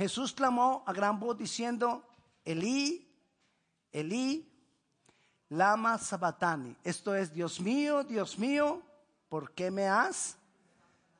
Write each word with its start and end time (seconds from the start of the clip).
Jesús 0.00 0.32
clamó 0.32 0.82
a 0.86 0.94
gran 0.94 1.20
voz 1.20 1.36
diciendo, 1.36 2.02
Elí, 2.42 3.06
Elí, 3.92 4.50
lama 5.50 5.98
sabatani. 5.98 6.74
Esto 6.82 7.14
es, 7.14 7.34
Dios 7.34 7.60
mío, 7.60 8.02
Dios 8.02 8.38
mío, 8.38 8.80
¿por 9.28 9.52
qué 9.52 9.70
me 9.70 9.86
has 9.86 10.38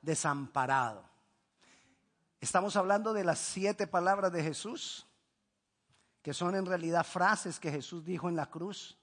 desamparado? 0.00 1.04
Estamos 2.40 2.74
hablando 2.74 3.12
de 3.12 3.22
las 3.22 3.38
siete 3.38 3.86
palabras 3.86 4.32
de 4.32 4.42
Jesús, 4.42 5.06
que 6.22 6.32
son 6.32 6.54
en 6.54 6.64
realidad 6.64 7.04
frases 7.04 7.60
que 7.60 7.70
Jesús 7.70 8.02
dijo 8.02 8.30
en 8.30 8.36
la 8.36 8.46
cruz. 8.46 8.96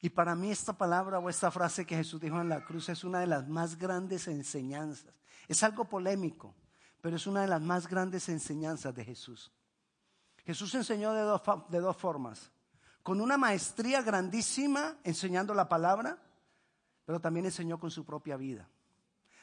Y 0.00 0.10
para 0.10 0.34
mí 0.34 0.50
esta 0.50 0.72
palabra 0.72 1.20
o 1.20 1.30
esta 1.30 1.52
frase 1.52 1.86
que 1.86 1.94
Jesús 1.94 2.20
dijo 2.20 2.40
en 2.40 2.48
la 2.48 2.64
cruz 2.64 2.88
es 2.88 3.04
una 3.04 3.20
de 3.20 3.28
las 3.28 3.46
más 3.46 3.78
grandes 3.78 4.26
enseñanzas. 4.26 5.14
Es 5.46 5.62
algo 5.62 5.84
polémico, 5.84 6.52
pero 7.06 7.14
es 7.14 7.26
una 7.28 7.42
de 7.42 7.46
las 7.46 7.62
más 7.62 7.86
grandes 7.86 8.28
enseñanzas 8.28 8.92
de 8.92 9.04
Jesús. 9.04 9.52
Jesús 10.44 10.74
enseñó 10.74 11.12
de 11.12 11.20
dos, 11.20 11.40
de 11.68 11.78
dos 11.78 11.96
formas, 11.96 12.50
con 13.04 13.20
una 13.20 13.38
maestría 13.38 14.02
grandísima 14.02 14.96
enseñando 15.04 15.54
la 15.54 15.68
palabra, 15.68 16.18
pero 17.04 17.20
también 17.20 17.46
enseñó 17.46 17.78
con 17.78 17.92
su 17.92 18.04
propia 18.04 18.36
vida. 18.36 18.68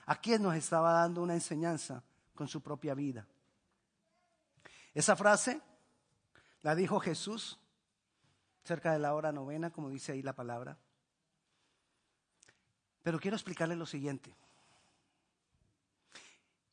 Aquí 0.07 0.37
nos 0.39 0.57
estaba 0.57 0.91
dando 0.91 1.23
una 1.23 1.35
enseñanza 1.35 2.03
con 2.35 2.49
su 2.49 2.59
propia 2.59 2.95
vida. 2.95 3.25
Esa 4.93 5.15
frase 5.15 5.61
la 6.63 6.75
dijo 6.75 6.99
Jesús 6.99 7.57
cerca 8.65 8.91
de 8.91 8.99
la 8.99 9.13
hora 9.13 9.31
novena, 9.31 9.69
como 9.69 9.87
dice 9.87 10.11
ahí 10.11 10.21
la 10.21 10.35
palabra. 10.35 10.77
Pero 13.03 13.21
quiero 13.21 13.37
explicarle 13.37 13.77
lo 13.77 13.85
siguiente. 13.85 14.35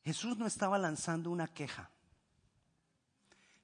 Jesús 0.03 0.37
no 0.37 0.47
estaba 0.47 0.77
lanzando 0.77 1.29
una 1.29 1.47
queja. 1.47 1.89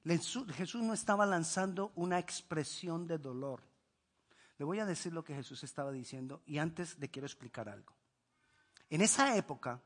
Jesús 0.04 0.82
no 0.82 0.94
estaba 0.94 1.26
lanzando 1.26 1.92
una 1.94 2.18
expresión 2.18 3.06
de 3.06 3.18
dolor. 3.18 3.62
Le 4.56 4.64
voy 4.64 4.78
a 4.80 4.86
decir 4.86 5.12
lo 5.12 5.22
que 5.22 5.34
Jesús 5.34 5.62
estaba 5.64 5.92
diciendo 5.92 6.42
y 6.46 6.58
antes 6.58 6.98
le 6.98 7.08
quiero 7.08 7.26
explicar 7.26 7.68
algo. 7.68 7.92
En 8.90 9.02
esa 9.02 9.36
época, 9.36 9.80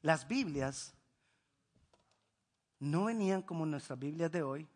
las 0.00 0.26
Biblias 0.26 0.94
no 2.80 3.04
venían 3.04 3.42
como 3.42 3.66
nuestras 3.66 3.98
Biblias 3.98 4.32
de 4.32 4.42
hoy, 4.42 4.68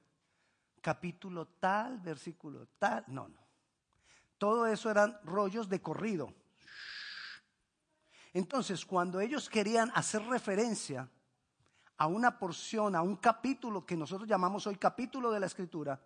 capítulo 0.80 1.46
tal, 1.46 1.98
versículo 1.98 2.68
tal, 2.78 3.04
no, 3.08 3.28
no. 3.28 3.40
Todo 4.38 4.66
eso 4.66 4.90
eran 4.90 5.18
rollos 5.24 5.68
de 5.68 5.80
corrido. 5.80 6.32
Entonces, 8.36 8.84
cuando 8.84 9.18
ellos 9.18 9.48
querían 9.48 9.90
hacer 9.94 10.20
referencia 10.26 11.08
a 11.96 12.06
una 12.06 12.38
porción, 12.38 12.94
a 12.94 13.00
un 13.00 13.16
capítulo 13.16 13.86
que 13.86 13.96
nosotros 13.96 14.28
llamamos 14.28 14.66
hoy 14.66 14.76
capítulo 14.76 15.30
de 15.30 15.40
la 15.40 15.46
escritura, 15.46 16.02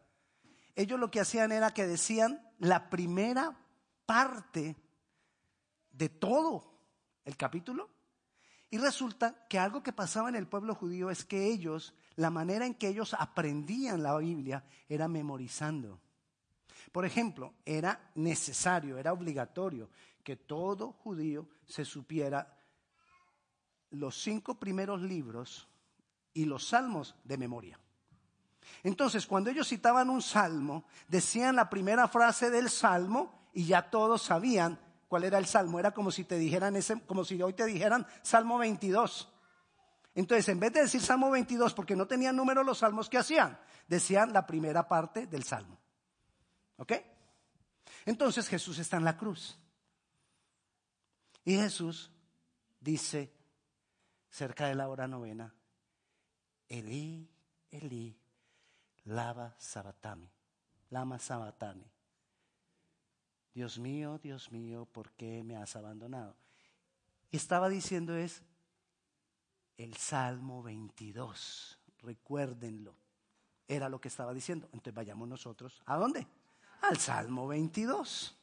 ellos 0.77 1.01
lo 1.01 1.11
que 1.11 1.19
hacían 1.19 1.51
era 1.51 1.75
que 1.75 1.89
decían 1.89 2.41
la 2.61 2.89
primera 2.89 3.59
parte 4.07 4.77
de 5.91 6.09
todo 6.09 6.73
el 7.25 7.37
capítulo. 7.37 7.91
Y 8.71 8.79
resulta 8.79 9.49
que 9.49 9.59
algo 9.59 9.83
que 9.83 9.93
pasaba 9.93 10.29
en 10.29 10.37
el 10.37 10.47
pueblo 10.47 10.77
judío 10.77 11.11
es 11.11 11.25
que 11.25 11.47
ellos, 11.47 11.95
la 12.15 12.31
manera 12.31 12.65
en 12.65 12.75
que 12.75 12.87
ellos 12.87 13.13
aprendían 13.19 14.05
la 14.05 14.17
Biblia 14.17 14.63
era 14.89 15.09
memorizando. 15.09 15.99
Por 16.93 17.05
ejemplo, 17.05 17.55
era 17.65 18.13
necesario, 18.15 18.99
era 18.99 19.13
obligatorio 19.13 19.91
que 20.23 20.37
todo 20.37 20.93
judío 20.93 21.49
se 21.67 21.85
supiera 21.85 22.57
los 23.91 24.23
cinco 24.23 24.59
primeros 24.59 25.03
libros 25.03 25.69
y 26.33 26.45
los 26.45 26.69
salmos 26.69 27.17
de 27.25 27.39
memoria. 27.39 27.79
Entonces, 28.83 29.27
cuando 29.27 29.51
ellos 29.51 29.69
citaban 29.69 30.11
un 30.11 30.23
salmo, 30.23 30.85
decían 31.09 31.57
la 31.57 31.69
primera 31.69 32.09
frase 32.09 32.51
del 32.51 32.71
salmo 32.71 33.49
y 33.53 33.67
ya 33.67 33.91
todos 33.91 34.23
sabían 34.23 34.79
cuál 35.09 35.25
era 35.25 35.39
el 35.39 35.47
salmo. 35.47 35.81
Era 35.81 35.93
como 35.93 36.11
si 36.11 36.25
te 36.25 36.39
dijeran 36.39 36.77
ese, 36.77 37.01
como 37.03 37.25
si 37.25 37.43
hoy 37.43 37.53
te 37.53 37.67
dijeran 37.67 38.07
Salmo 38.23 38.59
22. 38.59 39.29
Entonces, 40.15 40.49
en 40.49 40.61
vez 40.61 40.73
de 40.73 40.83
decir 40.83 41.01
Salmo 41.01 41.31
22, 41.31 41.75
porque 41.75 41.97
no 41.97 42.07
tenían 42.07 42.37
número 42.37 42.63
los 42.63 42.79
salmos 42.79 43.09
que 43.09 43.19
hacían, 43.19 43.59
decían 43.89 44.33
la 44.33 44.47
primera 44.47 44.89
parte 44.89 45.27
del 45.27 45.45
salmo. 45.45 45.79
¿Ok? 46.77 46.93
Entonces 48.07 48.49
Jesús 48.49 48.79
está 48.79 48.97
en 48.97 49.05
la 49.05 49.17
cruz. 49.17 49.59
Y 51.45 51.57
Jesús 51.57 52.11
dice, 52.81 53.33
cerca 54.29 54.67
de 54.67 54.75
la 54.75 54.89
hora 54.89 55.09
novena, 55.09 55.55
Elí, 56.69 57.29
Elí, 57.71 58.17
lava 59.05 59.55
sabatami, 59.59 60.31
lama 60.91 61.19
sabatami. 61.19 61.91
Dios 63.53 63.79
mío, 63.79 64.19
Dios 64.19 64.53
mío, 64.53 64.87
¿por 64.87 65.11
qué 65.13 65.43
me 65.43 65.57
has 65.57 65.75
abandonado? 65.75 66.37
Y 67.31 67.37
estaba 67.37 67.69
diciendo 67.69 68.17
es 68.17 68.43
el 69.77 69.97
Salmo 69.97 70.63
22, 70.63 71.79
recuérdenlo. 71.99 72.95
Era 73.67 73.89
lo 73.89 74.01
que 74.01 74.09
estaba 74.09 74.35
diciendo. 74.35 74.67
Entonces 74.73 74.95
vayamos 74.95 75.29
nosotros, 75.29 75.83
¿a 75.87 75.97
dónde? 75.97 76.27
Al 76.83 76.99
Salmo 76.99 77.47
22. 77.47 78.37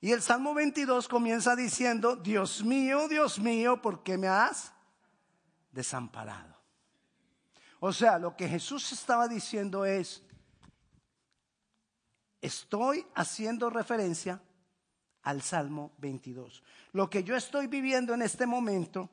Y 0.00 0.12
el 0.12 0.22
Salmo 0.22 0.54
22 0.54 1.08
comienza 1.08 1.54
diciendo, 1.54 2.16
Dios 2.16 2.64
mío, 2.64 3.06
Dios 3.06 3.38
mío, 3.38 3.82
¿por 3.82 4.02
qué 4.02 4.16
me 4.16 4.28
has 4.28 4.72
desamparado? 5.72 6.56
O 7.80 7.92
sea, 7.92 8.18
lo 8.18 8.34
que 8.34 8.48
Jesús 8.48 8.92
estaba 8.92 9.28
diciendo 9.28 9.84
es, 9.84 10.22
estoy 12.40 13.06
haciendo 13.14 13.68
referencia 13.68 14.40
al 15.22 15.42
Salmo 15.42 15.92
22. 15.98 16.62
Lo 16.92 17.10
que 17.10 17.22
yo 17.22 17.36
estoy 17.36 17.66
viviendo 17.66 18.14
en 18.14 18.22
este 18.22 18.46
momento 18.46 19.10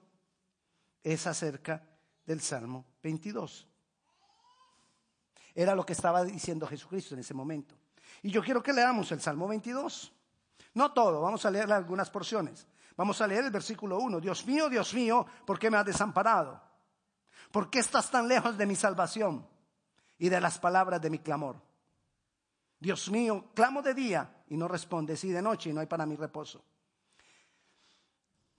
es 1.04 1.28
acerca 1.28 1.84
del 2.26 2.40
Salmo 2.40 2.86
22. 3.04 3.68
Era 5.54 5.76
lo 5.76 5.86
que 5.86 5.94
estaba 5.94 6.24
diciendo 6.24 6.66
Jesucristo 6.66 7.14
en 7.14 7.22
ese 7.22 7.34
momento. 7.34 7.76
Y 8.22 8.32
yo 8.32 8.42
quiero 8.42 8.64
que 8.64 8.72
leamos 8.72 9.12
el 9.12 9.20
Salmo 9.20 9.48
22. 9.50 10.14
No 10.78 10.92
todo, 10.92 11.22
vamos 11.22 11.44
a 11.44 11.50
leer 11.50 11.74
algunas 11.74 12.08
porciones. 12.12 12.68
Vamos 12.96 13.20
a 13.20 13.26
leer 13.26 13.46
el 13.46 13.50
versículo 13.50 13.98
1. 13.98 14.20
Dios 14.20 14.46
mío, 14.46 14.70
Dios 14.70 14.94
mío, 14.94 15.26
¿por 15.44 15.58
qué 15.58 15.72
me 15.72 15.78
has 15.78 15.86
desamparado? 15.88 16.62
¿Por 17.52 17.72
qué 17.72 17.80
estás 17.80 18.12
tan 18.12 18.28
lejos 18.28 18.56
de 18.60 18.68
mi 18.68 18.76
salvación 18.76 19.44
y 20.20 20.30
de 20.30 20.40
las 20.40 20.60
palabras 20.60 21.02
de 21.02 21.10
mi 21.10 21.18
clamor? 21.18 21.60
Dios 22.80 23.10
mío, 23.10 23.46
clamo 23.56 23.82
de 23.82 23.96
día 23.96 24.44
y 24.50 24.56
no 24.56 24.68
respondes, 24.68 25.24
y 25.24 25.32
de 25.32 25.42
noche 25.42 25.72
y 25.72 25.74
no 25.74 25.82
hay 25.82 25.88
para 25.88 26.06
mi 26.06 26.16
reposo. 26.16 26.64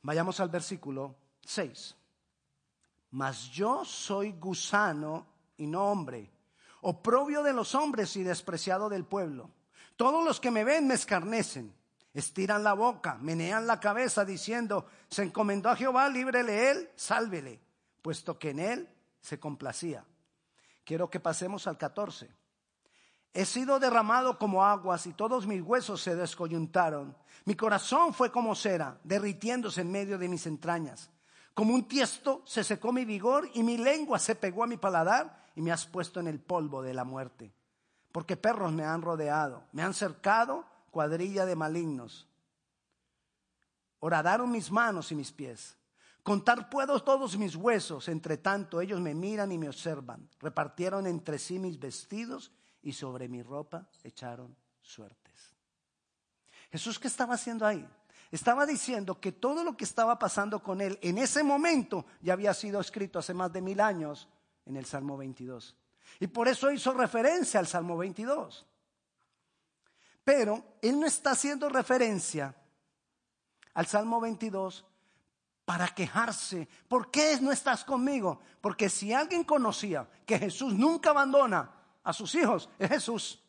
Vayamos 0.03 0.41
al 0.41 0.49
versículo 0.49 1.15
6. 1.43 1.95
Mas 3.13 3.49
yo 3.51 3.85
soy 3.85 4.33
gusano 4.33 5.25
y 5.57 5.69
no 5.69 5.85
hombre, 5.85 6.33
oprobio 6.81 7.45
de 7.45 7.53
los 7.53 7.77
hombres 7.77 8.17
y 8.17 8.25
despreciado 8.25 8.89
del 8.89 9.05
pueblo. 9.05 9.53
Todos 9.95 10.25
los 10.25 10.41
que 10.41 10.51
me 10.51 10.65
ven 10.65 10.89
me 10.89 10.95
escarnecen 10.95 11.78
estiran 12.15 12.65
la 12.65 12.73
boca, 12.73 13.17
menean 13.21 13.67
la 13.67 13.81
cabeza 13.81 14.25
diciendo, 14.25 14.87
se 15.09 15.23
encomendó 15.23 15.69
a 15.69 15.77
Jehová, 15.77 16.09
líbrele 16.09 16.71
él, 16.71 16.91
sálvele, 16.97 17.61
puesto 18.03 18.39
que 18.39 18.51
en 18.51 18.59
él 18.59 18.89
se 19.21 19.39
complacía. 19.39 20.05
Quiero 20.85 21.11
que 21.11 21.21
pasemos 21.21 21.67
al 21.67 21.77
14. 21.77 22.31
He 23.35 23.45
sido 23.45 23.79
derramado 23.79 24.39
como 24.39 24.65
aguas 24.65 25.07
y 25.07 25.13
todos 25.13 25.47
mis 25.47 25.63
huesos 25.63 26.01
se 26.03 26.17
descoyuntaron. 26.17 27.17
Mi 27.45 27.55
corazón 27.55 28.15
fue 28.15 28.33
como 28.33 28.55
cera, 28.55 28.99
derritiéndose 29.05 29.83
en 29.83 29.93
medio 29.93 30.19
de 30.19 30.29
mis 30.29 30.47
entrañas. 30.47 31.11
Como 31.55 31.75
un 31.75 31.87
tiesto 31.87 32.43
se 32.47 32.65
secó 32.65 32.93
mi 32.93 33.05
vigor 33.05 33.49
y 33.55 33.63
mi 33.63 33.77
lengua 33.77 34.19
se 34.19 34.35
pegó 34.35 34.65
a 34.65 34.67
mi 34.67 34.77
paladar 34.77 35.45
y 35.55 35.61
me 35.61 35.73
has 35.73 35.87
puesto 35.87 36.21
en 36.21 36.29
el 36.29 36.41
polvo 36.41 36.83
de 36.83 36.95
la 36.95 37.05
muerte. 37.05 37.53
Porque 38.13 38.37
perros 38.37 38.73
me 38.73 38.85
han 38.85 39.03
rodeado, 39.03 39.65
me 39.73 39.83
han 39.83 39.93
cercado 39.93 40.65
cuadrilla 40.91 41.47
de 41.47 41.57
malignos. 41.57 42.29
Horadaron 44.01 44.51
mis 44.51 44.71
manos 44.71 45.11
y 45.13 45.15
mis 45.15 45.33
pies. 45.33 45.77
Contar 46.23 46.69
puedo 46.69 47.03
todos 47.03 47.39
mis 47.39 47.57
huesos, 47.57 48.09
entre 48.09 48.37
tanto 48.37 48.81
ellos 48.81 49.01
me 49.01 49.15
miran 49.15 49.51
y 49.51 49.59
me 49.59 49.69
observan. 49.69 50.29
Repartieron 50.41 51.07
entre 51.07 51.39
sí 51.39 51.59
mis 51.59 51.79
vestidos 51.79 52.53
y 52.83 52.93
sobre 52.93 53.29
mi 53.29 53.43
ropa 53.43 53.89
echaron 54.05 54.55
suertes. 54.81 55.55
Jesús, 56.71 56.99
¿qué 56.99 57.09
estaba 57.09 57.35
haciendo 57.35 57.65
ahí? 57.65 57.87
Estaba 58.31 58.67
diciendo 58.67 59.19
que 59.19 59.33
todo 59.33 59.65
lo 59.65 59.77
que 59.77 59.85
estaba 59.85 60.19
pasando 60.19 60.63
con 60.63 60.83
él 60.83 60.99
en 61.01 61.17
ese 61.17 61.43
momento 61.43 62.05
ya 62.21 62.35
había 62.35 62.53
sido 62.53 62.79
escrito 62.79 63.19
hace 63.19 63.33
más 63.33 63.51
de 63.53 63.63
mil 63.63 63.81
años 63.81 64.29
en 64.67 64.77
el 64.77 64.85
Salmo 64.85 65.17
22. 65.17 65.75
Y 66.21 66.27
por 66.27 66.47
eso 66.47 66.71
hizo 66.71 66.93
referencia 66.93 67.59
al 67.59 67.67
Salmo 67.67 67.97
22. 67.97 68.67
Pero 70.29 70.63
él 70.83 71.01
no 71.01 71.07
está 71.07 71.31
haciendo 71.31 71.71
referencia 71.71 72.55
al 73.73 73.87
Salmo 73.87 74.21
22 74.21 74.85
para 75.65 75.89
quejarse. 75.89 76.69
¿Por 76.87 77.11
qué 77.11 77.39
no 77.41 77.51
estás 77.51 77.83
conmigo? 77.83 78.39
Porque 78.61 78.91
si 78.91 79.11
alguien 79.11 79.43
conocía 79.43 80.07
que 80.27 80.39
Jesús 80.39 80.75
nunca 80.75 81.09
abandona 81.09 81.73
a 82.05 82.13
sus 82.13 82.35
hijos, 82.35 82.69
es 82.79 82.91
Jesús. 82.91 83.43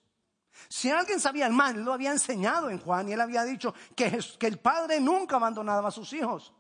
Si 0.69 0.89
alguien 0.89 1.19
sabía 1.19 1.47
el 1.47 1.51
mal, 1.51 1.83
lo 1.83 1.91
había 1.91 2.13
enseñado 2.13 2.69
en 2.69 2.79
Juan 2.79 3.09
y 3.09 3.11
él 3.11 3.19
había 3.19 3.43
dicho 3.43 3.73
que, 3.93 4.17
que 4.39 4.47
el 4.47 4.57
padre 4.57 5.01
nunca 5.01 5.35
abandonaba 5.35 5.89
a 5.89 5.91
sus 5.91 6.13
hijos, 6.13 6.53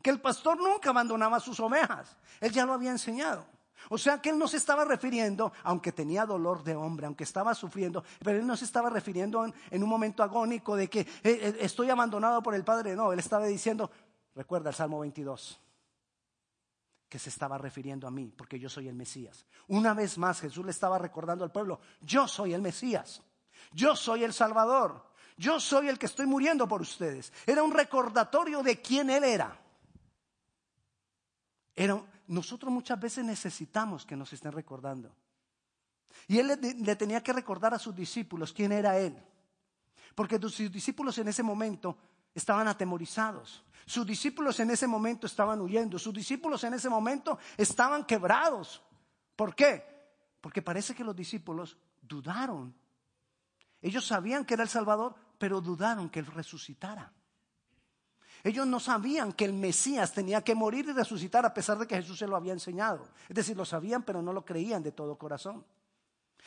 que 0.00 0.08
el 0.08 0.22
pastor 0.22 0.56
nunca 0.56 0.88
abandonaba 0.88 1.36
a 1.36 1.40
sus 1.40 1.60
ovejas. 1.60 2.16
Él 2.40 2.50
ya 2.50 2.64
lo 2.64 2.72
había 2.72 2.92
enseñado. 2.92 3.44
O 3.90 3.98
sea 3.98 4.20
que 4.20 4.30
él 4.30 4.38
no 4.38 4.48
se 4.48 4.56
estaba 4.56 4.84
refiriendo, 4.84 5.52
aunque 5.62 5.92
tenía 5.92 6.26
dolor 6.26 6.62
de 6.62 6.74
hombre, 6.74 7.06
aunque 7.06 7.24
estaba 7.24 7.54
sufriendo, 7.54 8.04
pero 8.24 8.38
él 8.38 8.46
no 8.46 8.56
se 8.56 8.64
estaba 8.64 8.90
refiriendo 8.90 9.44
en, 9.70 9.82
un 9.82 9.88
momento 9.88 10.22
agónico 10.22 10.76
de 10.76 10.88
que 10.88 11.00
eh, 11.00 11.06
eh, 11.22 11.56
estoy 11.60 11.90
abandonado 11.90 12.42
por 12.42 12.54
el 12.54 12.64
Padre. 12.64 12.96
No, 12.96 13.12
él 13.12 13.18
estaba 13.18 13.46
diciendo, 13.46 13.90
recuerda 14.34 14.70
el 14.70 14.74
Salmo 14.74 15.00
22, 15.00 15.60
que 17.08 17.18
se 17.18 17.28
estaba 17.28 17.58
refiriendo 17.58 18.06
a 18.06 18.10
mí, 18.10 18.32
porque 18.36 18.58
yo 18.58 18.68
soy 18.68 18.88
el 18.88 18.94
Mesías. 18.94 19.46
Una 19.68 19.94
vez 19.94 20.18
más 20.18 20.40
Jesús 20.40 20.64
le 20.64 20.70
estaba 20.70 20.98
recordando 20.98 21.44
al 21.44 21.52
pueblo, 21.52 21.80
yo 22.00 22.26
soy 22.26 22.54
el 22.54 22.62
Mesías, 22.62 23.22
yo 23.72 23.94
soy 23.94 24.24
el 24.24 24.32
Salvador, 24.32 25.04
yo 25.36 25.60
soy 25.60 25.88
el 25.88 25.98
que 25.98 26.06
estoy 26.06 26.26
muriendo 26.26 26.66
por 26.66 26.80
ustedes. 26.80 27.32
Era 27.46 27.62
un 27.62 27.72
recordatorio 27.72 28.62
de 28.62 28.80
quién 28.80 29.10
él 29.10 29.24
era. 29.24 29.60
Era 31.74 32.02
nosotros 32.28 32.72
muchas 32.72 32.98
veces 32.98 33.24
necesitamos 33.24 34.04
que 34.04 34.16
nos 34.16 34.32
estén 34.32 34.52
recordando. 34.52 35.14
Y 36.28 36.38
él 36.38 36.58
le, 36.60 36.96
tenía 36.96 37.22
que 37.22 37.32
recordar 37.32 37.74
a 37.74 37.78
sus 37.78 37.94
discípulos 37.94 38.52
quién 38.52 38.72
era 38.72 38.98
él. 38.98 39.16
Porque 40.14 40.40
sus 40.40 40.72
discípulos 40.72 41.18
en 41.18 41.28
ese 41.28 41.42
momento 41.42 41.96
estaban 42.34 42.68
atemorizados. 42.68 43.64
Sus 43.84 44.06
discípulos 44.06 44.58
en 44.60 44.70
ese 44.70 44.86
momento 44.86 45.26
estaban 45.26 45.60
huyendo. 45.60 45.98
Sus 45.98 46.14
discípulos 46.14 46.64
en 46.64 46.74
ese 46.74 46.88
momento 46.88 47.38
estaban 47.56 48.04
quebrados. 48.04 48.82
¿Por 49.36 49.54
qué? 49.54 49.84
Porque 50.40 50.62
parece 50.62 50.94
que 50.94 51.04
los 51.04 51.14
discípulos 51.14 51.76
dudaron. 52.02 52.74
Ellos 53.80 54.06
sabían 54.06 54.44
que 54.44 54.54
era 54.54 54.62
el 54.64 54.68
Salvador, 54.68 55.14
pero 55.38 55.60
dudaron 55.60 56.08
que 56.08 56.18
Él 56.18 56.26
resucitara. 56.26 57.12
Ellos 58.46 58.64
no 58.64 58.78
sabían 58.78 59.32
que 59.32 59.44
el 59.44 59.52
Mesías 59.52 60.12
tenía 60.12 60.40
que 60.40 60.54
morir 60.54 60.86
y 60.88 60.92
resucitar 60.92 61.44
a 61.44 61.52
pesar 61.52 61.78
de 61.78 61.86
que 61.88 61.96
Jesús 61.96 62.16
se 62.16 62.28
lo 62.28 62.36
había 62.36 62.52
enseñado. 62.52 63.08
Es 63.28 63.34
decir, 63.34 63.56
lo 63.56 63.64
sabían, 63.64 64.04
pero 64.04 64.22
no 64.22 64.32
lo 64.32 64.44
creían 64.44 64.84
de 64.84 64.92
todo 64.92 65.18
corazón. 65.18 65.64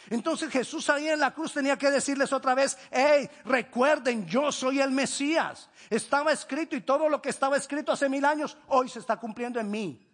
Entonces 0.10 0.50
Jesús 0.50 0.90
ahí 0.90 1.10
en 1.10 1.20
la 1.20 1.34
cruz 1.34 1.52
tenía 1.52 1.78
que 1.78 1.92
decirles 1.92 2.32
otra 2.32 2.56
vez, 2.56 2.78
hey, 2.90 3.30
recuerden, 3.44 4.26
yo 4.26 4.50
soy 4.50 4.80
el 4.80 4.92
Mesías. 4.92 5.70
Estaba 5.90 6.32
escrito 6.32 6.74
y 6.78 6.82
todo 6.82 7.10
lo 7.10 7.22
que 7.22 7.32
estaba 7.32 7.58
escrito 7.58 7.92
hace 7.92 8.08
mil 8.08 8.24
años, 8.24 8.56
hoy 8.68 8.88
se 8.88 9.00
está 9.00 9.18
cumpliendo 9.18 9.60
en 9.60 9.70
mí. 9.70 10.08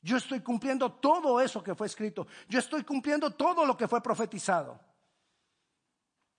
Yo 0.00 0.16
estoy 0.16 0.40
cumpliendo 0.40 0.90
todo 0.92 1.42
eso 1.42 1.62
que 1.62 1.74
fue 1.74 1.88
escrito. 1.88 2.26
Yo 2.48 2.58
estoy 2.58 2.84
cumpliendo 2.84 3.32
todo 3.32 3.66
lo 3.66 3.76
que 3.76 3.86
fue 3.86 4.02
profetizado. 4.02 4.80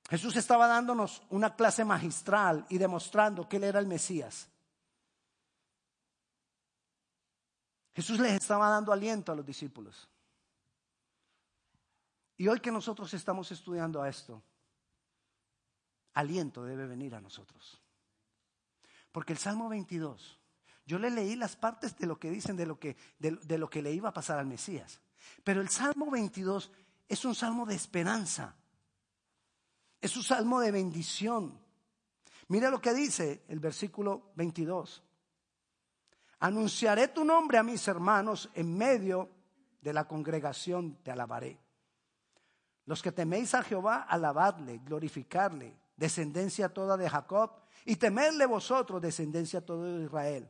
Jesús 0.10 0.36
estaba 0.36 0.68
dándonos 0.68 1.24
una 1.30 1.56
clase 1.56 1.84
magistral 1.84 2.66
y 2.70 2.78
demostrando 2.78 3.50
que 3.50 3.58
Él 3.58 3.64
era 3.64 3.80
el 3.80 3.88
Mesías. 3.88 4.48
Jesús 7.94 8.20
les 8.20 8.34
estaba 8.34 8.70
dando 8.70 8.92
aliento 8.92 9.32
a 9.32 9.36
los 9.36 9.46
discípulos. 9.46 10.08
Y 12.38 12.48
hoy 12.48 12.60
que 12.60 12.72
nosotros 12.72 13.14
estamos 13.14 13.50
estudiando 13.52 14.02
a 14.02 14.10
esto, 14.10 14.44
aliento 16.14 16.66
debe 16.66 16.86
venir 16.86 17.16
a 17.16 17.22
nosotros. 17.22 17.82
Porque 19.12 19.32
el 19.32 19.40
Salmo 19.40 19.70
22, 19.70 20.40
yo 20.86 21.00
le 21.00 21.10
leí 21.10 21.36
las 21.38 21.56
partes 21.56 21.98
de 21.98 22.06
lo 22.06 22.20
que 22.20 22.30
dicen 22.30 22.58
de 22.58 22.66
lo 22.66 22.78
que, 22.78 22.98
de 23.18 23.58
lo 23.58 23.70
que 23.70 23.82
le 23.82 23.94
iba 23.94 24.10
a 24.10 24.14
pasar 24.14 24.38
al 24.38 24.46
Mesías. 24.46 25.00
Pero 25.44 25.62
el 25.62 25.70
Salmo 25.70 26.12
22 26.12 26.70
es 27.08 27.24
un 27.24 27.34
salmo 27.34 27.66
de 27.66 27.76
esperanza. 27.76 28.56
Es 30.02 30.16
un 30.16 30.24
salmo 30.24 30.60
de 30.60 30.72
bendición. 30.72 31.60
Mira 32.48 32.70
lo 32.70 32.80
que 32.80 32.94
dice 32.94 33.44
el 33.48 33.60
versículo 33.60 34.32
22. 34.36 35.04
Anunciaré 36.40 37.08
tu 37.08 37.26
nombre 37.26 37.58
a 37.58 37.64
mis 37.64 37.88
hermanos 37.88 38.50
en 38.54 38.78
medio 38.78 39.30
de 39.82 39.94
la 39.94 40.08
congregación, 40.08 40.98
te 41.04 41.12
alabaré. 41.12 41.60
Los 42.86 43.02
que 43.02 43.12
teméis 43.12 43.56
a 43.56 43.64
Jehová, 43.64 44.04
alabadle, 44.04 44.80
glorificarle, 44.80 45.76
descendencia 45.96 46.70
toda 46.70 46.98
de 46.98 47.10
Jacob, 47.10 47.52
y 47.86 47.96
temedle 47.96 48.46
vosotros, 48.46 49.02
descendencia 49.02 49.62
toda 49.66 49.98
de 49.98 50.06
Israel, 50.06 50.50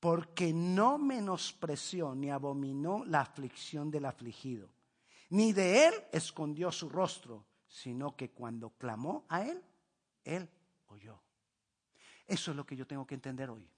porque 0.00 0.52
no 0.52 0.98
menospreció 0.98 2.14
ni 2.14 2.30
abominó 2.30 3.04
la 3.04 3.20
aflicción 3.20 3.90
del 3.90 4.04
afligido, 4.06 4.68
ni 5.30 5.52
de 5.52 5.86
él 5.88 5.94
escondió 6.12 6.72
su 6.72 6.88
rostro 6.88 7.44
sino 7.74 8.14
que 8.14 8.30
cuando 8.30 8.70
clamó 8.70 9.24
a 9.28 9.42
Él, 9.42 9.60
Él 10.22 10.48
oyó. 10.86 11.18
Eso 12.24 12.52
es 12.52 12.56
lo 12.56 12.64
que 12.64 12.76
yo 12.76 12.86
tengo 12.86 13.04
que 13.04 13.16
entender 13.16 13.50
hoy. 13.50 13.68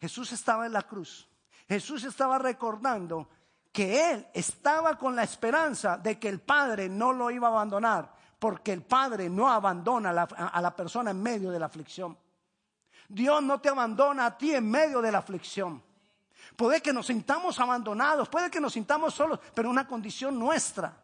Jesús 0.00 0.30
estaba 0.30 0.64
en 0.64 0.72
la 0.72 0.82
cruz. 0.82 1.28
Jesús 1.68 2.04
estaba 2.04 2.38
recordando 2.38 3.28
que 3.72 4.12
Él 4.12 4.28
estaba 4.32 4.96
con 4.96 5.16
la 5.16 5.24
esperanza 5.24 5.98
de 5.98 6.16
que 6.20 6.28
el 6.28 6.40
Padre 6.40 6.88
no 6.88 7.12
lo 7.12 7.28
iba 7.28 7.48
a 7.48 7.50
abandonar, 7.50 8.14
porque 8.38 8.72
el 8.72 8.82
Padre 8.82 9.28
no 9.28 9.50
abandona 9.50 10.10
a 10.10 10.60
la, 10.62 10.76
persona 10.76 11.10
en 11.10 11.20
medio 11.20 11.50
de 11.50 11.58
la 11.58 11.66
aflicción. 11.66 12.16
Dios 13.08 13.42
no 13.42 13.60
te 13.60 13.68
abandona 13.68 14.26
a 14.26 14.38
ti 14.38 14.54
en 14.54 14.70
medio 14.70 15.02
de 15.02 15.10
la 15.10 15.18
aflicción. 15.18 15.82
Puede 16.54 16.80
que 16.80 16.92
nos 16.92 17.06
sintamos 17.06 17.58
abandonados, 17.58 18.28
puede 18.28 18.48
que 18.48 18.60
nos 18.60 18.74
sintamos 18.74 19.12
solos, 19.12 19.40
pero 19.52 19.68
una 19.68 19.88
condición 19.88 20.38
nuestra. 20.38 21.03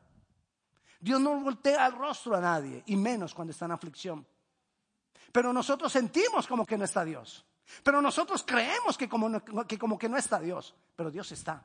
Dios 1.00 1.20
no 1.20 1.40
voltea 1.40 1.86
el 1.86 1.94
rostro 1.94 2.36
a 2.36 2.40
nadie, 2.40 2.82
y 2.86 2.96
menos 2.96 3.34
cuando 3.34 3.52
está 3.52 3.64
en 3.64 3.72
aflicción. 3.72 4.26
Pero 5.32 5.52
nosotros 5.52 5.90
sentimos 5.90 6.46
como 6.46 6.66
que 6.66 6.76
no 6.76 6.84
está 6.84 7.04
Dios. 7.04 7.44
Pero 7.82 8.02
nosotros 8.02 8.44
creemos 8.46 8.98
que 8.98 9.08
como, 9.08 9.40
que 9.66 9.78
como 9.78 9.98
que 9.98 10.08
no 10.08 10.16
está 10.16 10.38
Dios, 10.40 10.74
pero 10.94 11.10
Dios 11.10 11.32
está. 11.32 11.62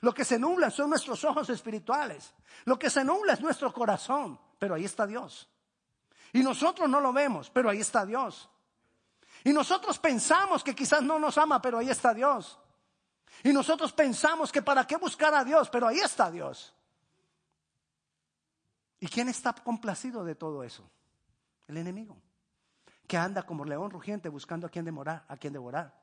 Lo 0.00 0.12
que 0.12 0.24
se 0.24 0.38
nubla 0.38 0.70
son 0.70 0.90
nuestros 0.90 1.24
ojos 1.24 1.48
espirituales. 1.50 2.34
Lo 2.64 2.78
que 2.78 2.90
se 2.90 3.04
nubla 3.04 3.34
es 3.34 3.40
nuestro 3.40 3.72
corazón, 3.72 4.38
pero 4.58 4.74
ahí 4.74 4.84
está 4.84 5.06
Dios. 5.06 5.48
Y 6.32 6.42
nosotros 6.42 6.88
no 6.88 7.00
lo 7.00 7.12
vemos, 7.12 7.50
pero 7.50 7.70
ahí 7.70 7.80
está 7.80 8.04
Dios. 8.04 8.48
Y 9.44 9.52
nosotros 9.52 9.98
pensamos 9.98 10.62
que 10.62 10.74
quizás 10.74 11.02
no 11.02 11.18
nos 11.18 11.38
ama, 11.38 11.62
pero 11.62 11.78
ahí 11.78 11.88
está 11.88 12.12
Dios. 12.12 12.58
Y 13.42 13.52
nosotros 13.52 13.92
pensamos 13.92 14.52
que 14.52 14.62
para 14.62 14.86
qué 14.86 14.96
buscar 14.96 15.34
a 15.34 15.44
Dios, 15.44 15.70
pero 15.70 15.88
ahí 15.88 15.98
está 15.98 16.30
Dios. 16.30 16.74
¿Y 19.00 19.08
quién 19.08 19.28
está 19.28 19.54
complacido 19.54 20.24
de 20.24 20.34
todo 20.34 20.62
eso? 20.62 20.88
El 21.66 21.78
enemigo, 21.78 22.16
que 23.06 23.16
anda 23.16 23.42
como 23.42 23.64
león 23.64 23.90
rugiente 23.90 24.28
buscando 24.28 24.66
a 24.66 24.70
quien 24.70 24.84
demorar, 24.84 25.24
a 25.26 25.36
quien 25.36 25.54
devorar. 25.54 25.98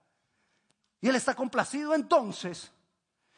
Y 1.00 1.08
él 1.08 1.16
está 1.16 1.36
complacido 1.36 1.94
entonces 1.94 2.72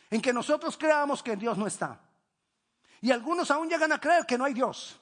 en 0.09 0.21
que 0.21 0.31
nosotros 0.31 0.77
creamos 0.77 1.21
que 1.21 1.35
Dios 1.35 1.57
no 1.57 1.67
está. 1.67 1.99
Y 3.01 3.11
algunos 3.11 3.51
aún 3.51 3.69
llegan 3.69 3.91
a 3.91 3.99
creer 3.99 4.25
que 4.25 4.37
no 4.37 4.45
hay 4.45 4.53
Dios. 4.53 4.99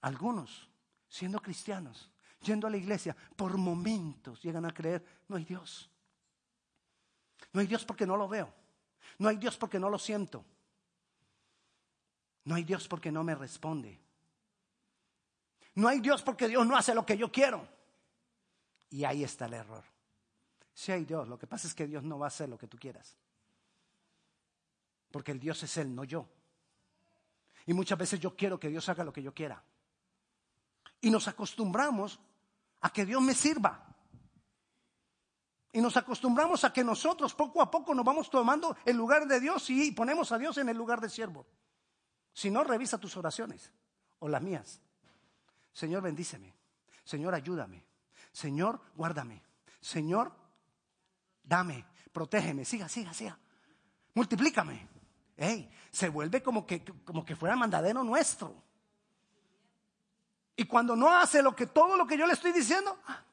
Algunos, 0.00 0.68
siendo 1.08 1.40
cristianos, 1.40 2.10
yendo 2.40 2.66
a 2.66 2.70
la 2.70 2.76
iglesia, 2.76 3.16
por 3.36 3.56
momentos 3.56 4.42
llegan 4.42 4.64
a 4.64 4.74
creer, 4.74 5.04
no 5.28 5.36
hay 5.36 5.44
Dios. 5.44 5.88
No 7.52 7.60
hay 7.60 7.66
Dios 7.66 7.84
porque 7.84 8.06
no 8.06 8.16
lo 8.16 8.28
veo. 8.28 8.52
No 9.18 9.28
hay 9.28 9.36
Dios 9.36 9.56
porque 9.56 9.78
no 9.78 9.88
lo 9.88 9.98
siento. 9.98 10.44
No 12.48 12.54
hay 12.54 12.64
Dios 12.64 12.88
porque 12.88 13.12
no 13.12 13.22
me 13.22 13.34
responde. 13.34 14.00
No 15.74 15.86
hay 15.86 16.00
Dios 16.00 16.22
porque 16.22 16.48
Dios 16.48 16.66
no 16.66 16.78
hace 16.78 16.94
lo 16.94 17.04
que 17.04 17.18
yo 17.18 17.30
quiero. 17.30 17.68
Y 18.88 19.04
ahí 19.04 19.22
está 19.22 19.44
el 19.44 19.52
error. 19.52 19.84
Si 20.72 20.90
hay 20.90 21.04
Dios, 21.04 21.28
lo 21.28 21.38
que 21.38 21.46
pasa 21.46 21.68
es 21.68 21.74
que 21.74 21.86
Dios 21.86 22.02
no 22.04 22.18
va 22.18 22.24
a 22.24 22.28
hacer 22.28 22.48
lo 22.48 22.56
que 22.56 22.66
tú 22.66 22.78
quieras. 22.78 23.18
Porque 25.10 25.32
el 25.32 25.38
Dios 25.38 25.62
es 25.62 25.76
Él, 25.76 25.94
no 25.94 26.04
yo. 26.04 26.26
Y 27.66 27.74
muchas 27.74 27.98
veces 27.98 28.18
yo 28.18 28.34
quiero 28.34 28.58
que 28.58 28.70
Dios 28.70 28.88
haga 28.88 29.04
lo 29.04 29.12
que 29.12 29.22
yo 29.22 29.34
quiera. 29.34 29.62
Y 31.02 31.10
nos 31.10 31.28
acostumbramos 31.28 32.18
a 32.80 32.90
que 32.90 33.04
Dios 33.04 33.20
me 33.20 33.34
sirva. 33.34 33.94
Y 35.70 35.82
nos 35.82 35.98
acostumbramos 35.98 36.64
a 36.64 36.72
que 36.72 36.82
nosotros 36.82 37.34
poco 37.34 37.60
a 37.60 37.70
poco 37.70 37.94
nos 37.94 38.06
vamos 38.06 38.30
tomando 38.30 38.74
el 38.86 38.96
lugar 38.96 39.28
de 39.28 39.38
Dios 39.38 39.68
y 39.68 39.92
ponemos 39.92 40.32
a 40.32 40.38
Dios 40.38 40.56
en 40.56 40.70
el 40.70 40.78
lugar 40.78 41.02
de 41.02 41.10
siervo. 41.10 41.46
Si 42.38 42.52
no, 42.52 42.62
revisa 42.62 42.98
tus 42.98 43.16
oraciones 43.16 43.72
o 44.20 44.28
las 44.28 44.40
mías. 44.40 44.80
Señor, 45.72 46.04
bendíceme. 46.04 46.54
Señor, 47.02 47.34
ayúdame. 47.34 47.84
Señor, 48.30 48.80
guárdame. 48.94 49.42
Señor, 49.80 50.30
dame, 51.42 51.84
protégeme. 52.12 52.64
Siga, 52.64 52.88
siga, 52.88 53.12
siga. 53.12 53.36
Multiplícame. 54.14 54.88
Ey, 55.36 55.68
se 55.90 56.10
vuelve 56.10 56.40
como 56.40 56.64
que, 56.64 56.84
como 57.04 57.24
que 57.24 57.34
fuera 57.34 57.56
mandadero 57.56 58.04
nuestro. 58.04 58.54
Y 60.54 60.62
cuando 60.62 60.94
no 60.94 61.12
hace 61.12 61.42
lo 61.42 61.56
que 61.56 61.66
todo 61.66 61.96
lo 61.96 62.06
que 62.06 62.16
yo 62.16 62.24
le 62.24 62.34
estoy 62.34 62.52
diciendo, 62.52 63.00
ah, 63.08 63.24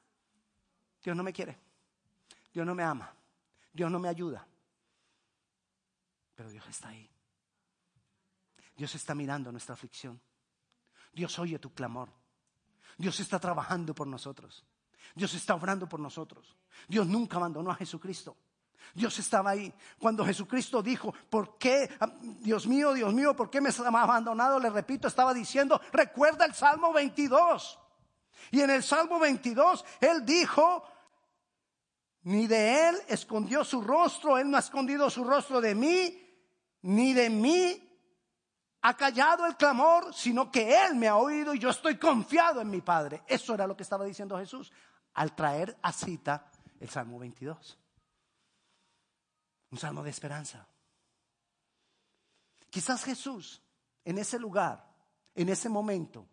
Dios 1.03 1.15
no 1.15 1.21
me 1.21 1.31
quiere, 1.31 1.59
Dios 2.51 2.65
no 2.65 2.73
me 2.73 2.81
ama, 2.81 3.13
Dios 3.71 3.91
no 3.91 3.99
me 3.99 4.09
ayuda. 4.09 4.47
Pero 6.33 6.49
Dios 6.49 6.65
está 6.67 6.87
ahí. 6.87 7.14
Dios 8.75 8.93
está 8.95 9.15
mirando 9.15 9.51
nuestra 9.51 9.73
aflicción. 9.73 10.19
Dios 11.13 11.37
oye 11.39 11.59
tu 11.59 11.73
clamor. 11.73 12.09
Dios 12.97 13.19
está 13.19 13.39
trabajando 13.39 13.95
por 13.95 14.07
nosotros. 14.07 14.65
Dios 15.13 15.33
está 15.33 15.55
obrando 15.55 15.87
por 15.87 15.99
nosotros. 15.99 16.55
Dios 16.87 17.07
nunca 17.07 17.37
abandonó 17.37 17.71
a 17.71 17.75
Jesucristo. 17.75 18.35
Dios 18.93 19.17
estaba 19.19 19.51
ahí. 19.51 19.73
Cuando 19.99 20.25
Jesucristo 20.25 20.81
dijo, 20.81 21.13
¿por 21.29 21.57
qué, 21.57 21.89
ah, 21.99 22.13
Dios 22.21 22.67
mío, 22.67 22.93
Dios 22.93 23.13
mío, 23.13 23.35
por 23.35 23.49
qué 23.49 23.61
me 23.61 23.69
has 23.69 23.79
abandonado? 23.79 24.59
Le 24.59 24.69
repito, 24.69 25.07
estaba 25.07 25.33
diciendo, 25.33 25.81
recuerda 25.91 26.45
el 26.45 26.53
Salmo 26.53 26.93
22. 26.93 27.79
Y 28.51 28.61
en 28.61 28.69
el 28.69 28.83
Salmo 28.83 29.19
22, 29.19 29.85
Él 30.01 30.25
dijo, 30.25 30.83
ni 32.23 32.47
de 32.47 32.89
Él 32.89 32.97
escondió 33.07 33.63
su 33.63 33.81
rostro, 33.81 34.37
Él 34.37 34.49
no 34.49 34.57
ha 34.57 34.61
escondido 34.61 35.09
su 35.09 35.23
rostro 35.23 35.61
de 35.61 35.75
mí, 35.75 36.21
ni 36.81 37.13
de 37.13 37.29
mí 37.29 37.84
ha 38.87 38.95
callado 38.95 39.47
el 39.47 39.55
clamor, 39.57 40.13
sino 40.13 40.51
que 40.51 40.85
Él 40.85 40.93
me 40.93 41.07
ha 41.07 41.15
oído 41.15 41.55
y 41.55 41.59
yo 41.59 41.71
estoy 41.71 41.97
confiado 41.97 42.61
en 42.61 42.69
mi 42.69 42.81
Padre. 42.81 43.23
Eso 43.25 43.55
era 43.55 43.65
lo 43.65 43.75
que 43.75 43.81
estaba 43.81 44.05
diciendo 44.05 44.37
Jesús 44.37 44.71
al 45.15 45.35
traer 45.35 45.75
a 45.81 45.91
cita 45.91 46.51
el 46.79 46.87
Salmo 46.87 47.17
22. 47.17 47.79
Un 49.71 49.77
salmo 49.79 50.03
de 50.03 50.11
esperanza. 50.11 50.67
Quizás 52.69 53.03
Jesús 53.03 53.59
en 54.03 54.19
ese 54.19 54.37
lugar, 54.37 54.87
en 55.33 55.49
ese 55.49 55.67
momento, 55.67 56.27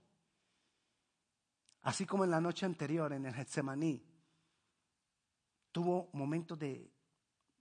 así 1.80 2.04
como 2.04 2.24
en 2.24 2.32
la 2.32 2.40
noche 2.42 2.66
anterior 2.66 3.14
en 3.14 3.24
el 3.24 3.34
Getsemaní, 3.34 4.04
tuvo 5.72 6.10
momentos 6.12 6.58
de, 6.58 6.92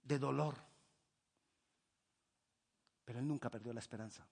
dolor, 0.02 0.54
pero 3.06 3.20
él 3.20 3.26
nunca 3.26 3.48
perdió 3.48 3.72
la 3.72 3.80
esperanza. 3.80 4.28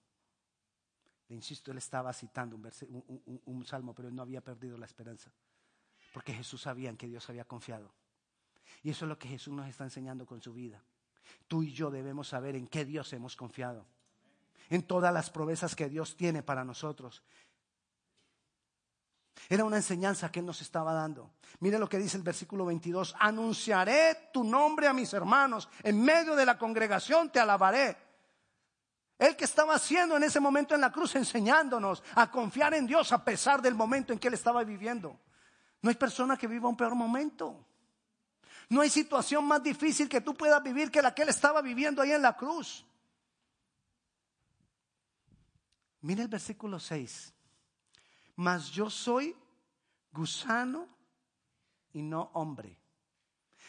Insisto, 1.31 1.71
él 1.71 1.77
estaba 1.77 2.11
citando 2.13 2.55
un, 2.57 3.41
un 3.45 3.65
salmo, 3.65 3.93
pero 3.93 4.09
él 4.09 4.15
no 4.15 4.21
había 4.21 4.41
perdido 4.41 4.77
la 4.77 4.85
esperanza. 4.85 5.31
Porque 6.13 6.33
Jesús 6.33 6.61
sabía 6.61 6.89
en 6.89 6.97
que 6.97 7.07
Dios 7.07 7.29
había 7.29 7.45
confiado. 7.45 7.91
Y 8.83 8.89
eso 8.89 9.05
es 9.05 9.09
lo 9.09 9.17
que 9.17 9.29
Jesús 9.29 9.53
nos 9.53 9.67
está 9.67 9.83
enseñando 9.85 10.25
con 10.25 10.41
su 10.41 10.53
vida. 10.53 10.83
Tú 11.47 11.63
y 11.63 11.71
yo 11.71 11.89
debemos 11.89 12.27
saber 12.27 12.55
en 12.55 12.67
qué 12.67 12.83
Dios 12.83 13.13
hemos 13.13 13.35
confiado. 13.35 13.85
En 14.69 14.83
todas 14.83 15.13
las 15.13 15.29
promesas 15.29 15.75
que 15.75 15.89
Dios 15.89 16.17
tiene 16.17 16.43
para 16.43 16.65
nosotros. 16.65 17.23
Era 19.49 19.63
una 19.63 19.77
enseñanza 19.77 20.31
que 20.31 20.39
Él 20.39 20.45
nos 20.45 20.61
estaba 20.61 20.93
dando. 20.93 21.31
Mire 21.59 21.79
lo 21.79 21.87
que 21.87 21.97
dice 21.97 22.17
el 22.17 22.23
versículo 22.23 22.65
22. 22.65 23.15
Anunciaré 23.19 24.29
tu 24.33 24.43
nombre 24.43 24.87
a 24.87 24.93
mis 24.93 25.13
hermanos. 25.13 25.69
En 25.83 26.01
medio 26.01 26.35
de 26.35 26.45
la 26.45 26.57
congregación 26.57 27.31
te 27.31 27.39
alabaré. 27.39 28.10
Él 29.21 29.35
que 29.35 29.45
estaba 29.45 29.75
haciendo 29.75 30.17
en 30.17 30.23
ese 30.23 30.39
momento 30.39 30.73
en 30.73 30.81
la 30.81 30.91
cruz, 30.91 31.15
enseñándonos 31.15 32.01
a 32.15 32.31
confiar 32.31 32.73
en 32.73 32.87
Dios 32.87 33.11
a 33.11 33.23
pesar 33.23 33.61
del 33.61 33.75
momento 33.75 34.11
en 34.11 34.17
que 34.17 34.29
Él 34.29 34.33
estaba 34.33 34.63
viviendo. 34.63 35.19
No 35.79 35.89
hay 35.89 35.95
persona 35.95 36.35
que 36.35 36.47
viva 36.47 36.67
un 36.67 36.75
peor 36.75 36.95
momento. 36.95 37.63
No 38.67 38.81
hay 38.81 38.89
situación 38.89 39.45
más 39.45 39.61
difícil 39.61 40.09
que 40.09 40.21
tú 40.21 40.33
puedas 40.33 40.63
vivir 40.63 40.89
que 40.89 41.03
la 41.03 41.13
que 41.13 41.21
él 41.21 41.29
estaba 41.29 41.61
viviendo 41.61 42.01
ahí 42.01 42.11
en 42.13 42.23
la 42.23 42.35
cruz. 42.35 42.83
Mire 46.01 46.23
el 46.23 46.27
versículo 46.27 46.79
6. 46.79 47.31
Mas 48.37 48.71
yo 48.71 48.89
soy 48.89 49.35
gusano 50.11 50.87
y 51.93 52.01
no 52.01 52.31
hombre. 52.33 52.79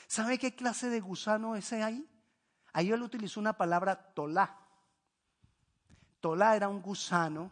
¿Sabe 0.06 0.38
qué 0.38 0.54
clase 0.54 0.88
de 0.88 1.00
gusano 1.00 1.56
es 1.56 1.74
ahí? 1.74 2.08
Ahí 2.72 2.90
él 2.90 3.02
utilizó 3.02 3.38
una 3.38 3.52
palabra 3.52 4.14
tolá. 4.14 4.61
Tolá 6.22 6.54
era 6.54 6.68
un 6.68 6.80
gusano, 6.80 7.50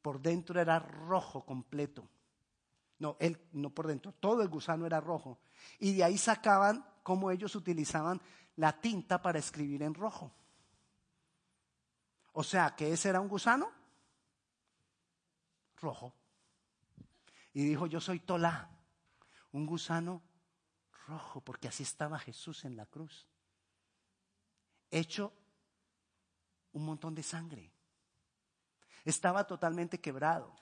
por 0.00 0.20
dentro 0.20 0.60
era 0.60 0.78
rojo 0.78 1.44
completo. 1.44 2.08
No, 3.00 3.16
él 3.18 3.44
no 3.52 3.70
por 3.70 3.88
dentro, 3.88 4.12
todo 4.12 4.40
el 4.40 4.48
gusano 4.48 4.86
era 4.86 5.00
rojo. 5.00 5.40
Y 5.80 5.96
de 5.96 6.04
ahí 6.04 6.16
sacaban 6.16 6.86
cómo 7.02 7.32
ellos 7.32 7.56
utilizaban 7.56 8.22
la 8.54 8.80
tinta 8.80 9.20
para 9.20 9.40
escribir 9.40 9.82
en 9.82 9.94
rojo. 9.94 10.32
O 12.34 12.44
sea, 12.44 12.76
que 12.76 12.92
ese 12.92 13.08
era 13.08 13.20
un 13.20 13.26
gusano 13.26 13.68
rojo. 15.78 16.14
Y 17.52 17.64
dijo, 17.64 17.88
yo 17.88 18.00
soy 18.00 18.20
Tolá, 18.20 18.70
un 19.50 19.66
gusano 19.66 20.22
rojo, 21.08 21.40
porque 21.40 21.66
así 21.66 21.82
estaba 21.82 22.16
Jesús 22.20 22.64
en 22.64 22.76
la 22.76 22.86
cruz. 22.86 23.26
Hecho 24.88 25.32
un 26.76 26.84
montón 26.84 27.14
de 27.14 27.22
sangre. 27.22 27.70
Estaba 29.04 29.46
totalmente 29.46 30.00
quebrado 30.00 30.54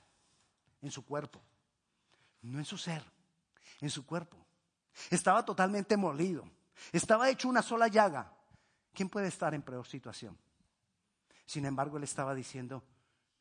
en 0.82 0.90
su 0.90 1.04
cuerpo 1.04 1.40
no 2.44 2.58
en 2.58 2.64
su 2.64 2.78
ser, 2.78 3.02
en 3.80 3.90
su 3.90 4.04
cuerpo. 4.04 4.36
Estaba 5.10 5.44
totalmente 5.44 5.96
molido. 5.96 6.48
Estaba 6.92 7.30
hecho 7.30 7.48
una 7.48 7.62
sola 7.62 7.88
llaga. 7.88 8.32
¿Quién 8.92 9.08
puede 9.08 9.28
estar 9.28 9.54
en 9.54 9.62
peor 9.62 9.86
situación? 9.86 10.38
Sin 11.46 11.64
embargo, 11.64 11.96
él 11.96 12.04
estaba 12.04 12.34
diciendo, 12.34 12.84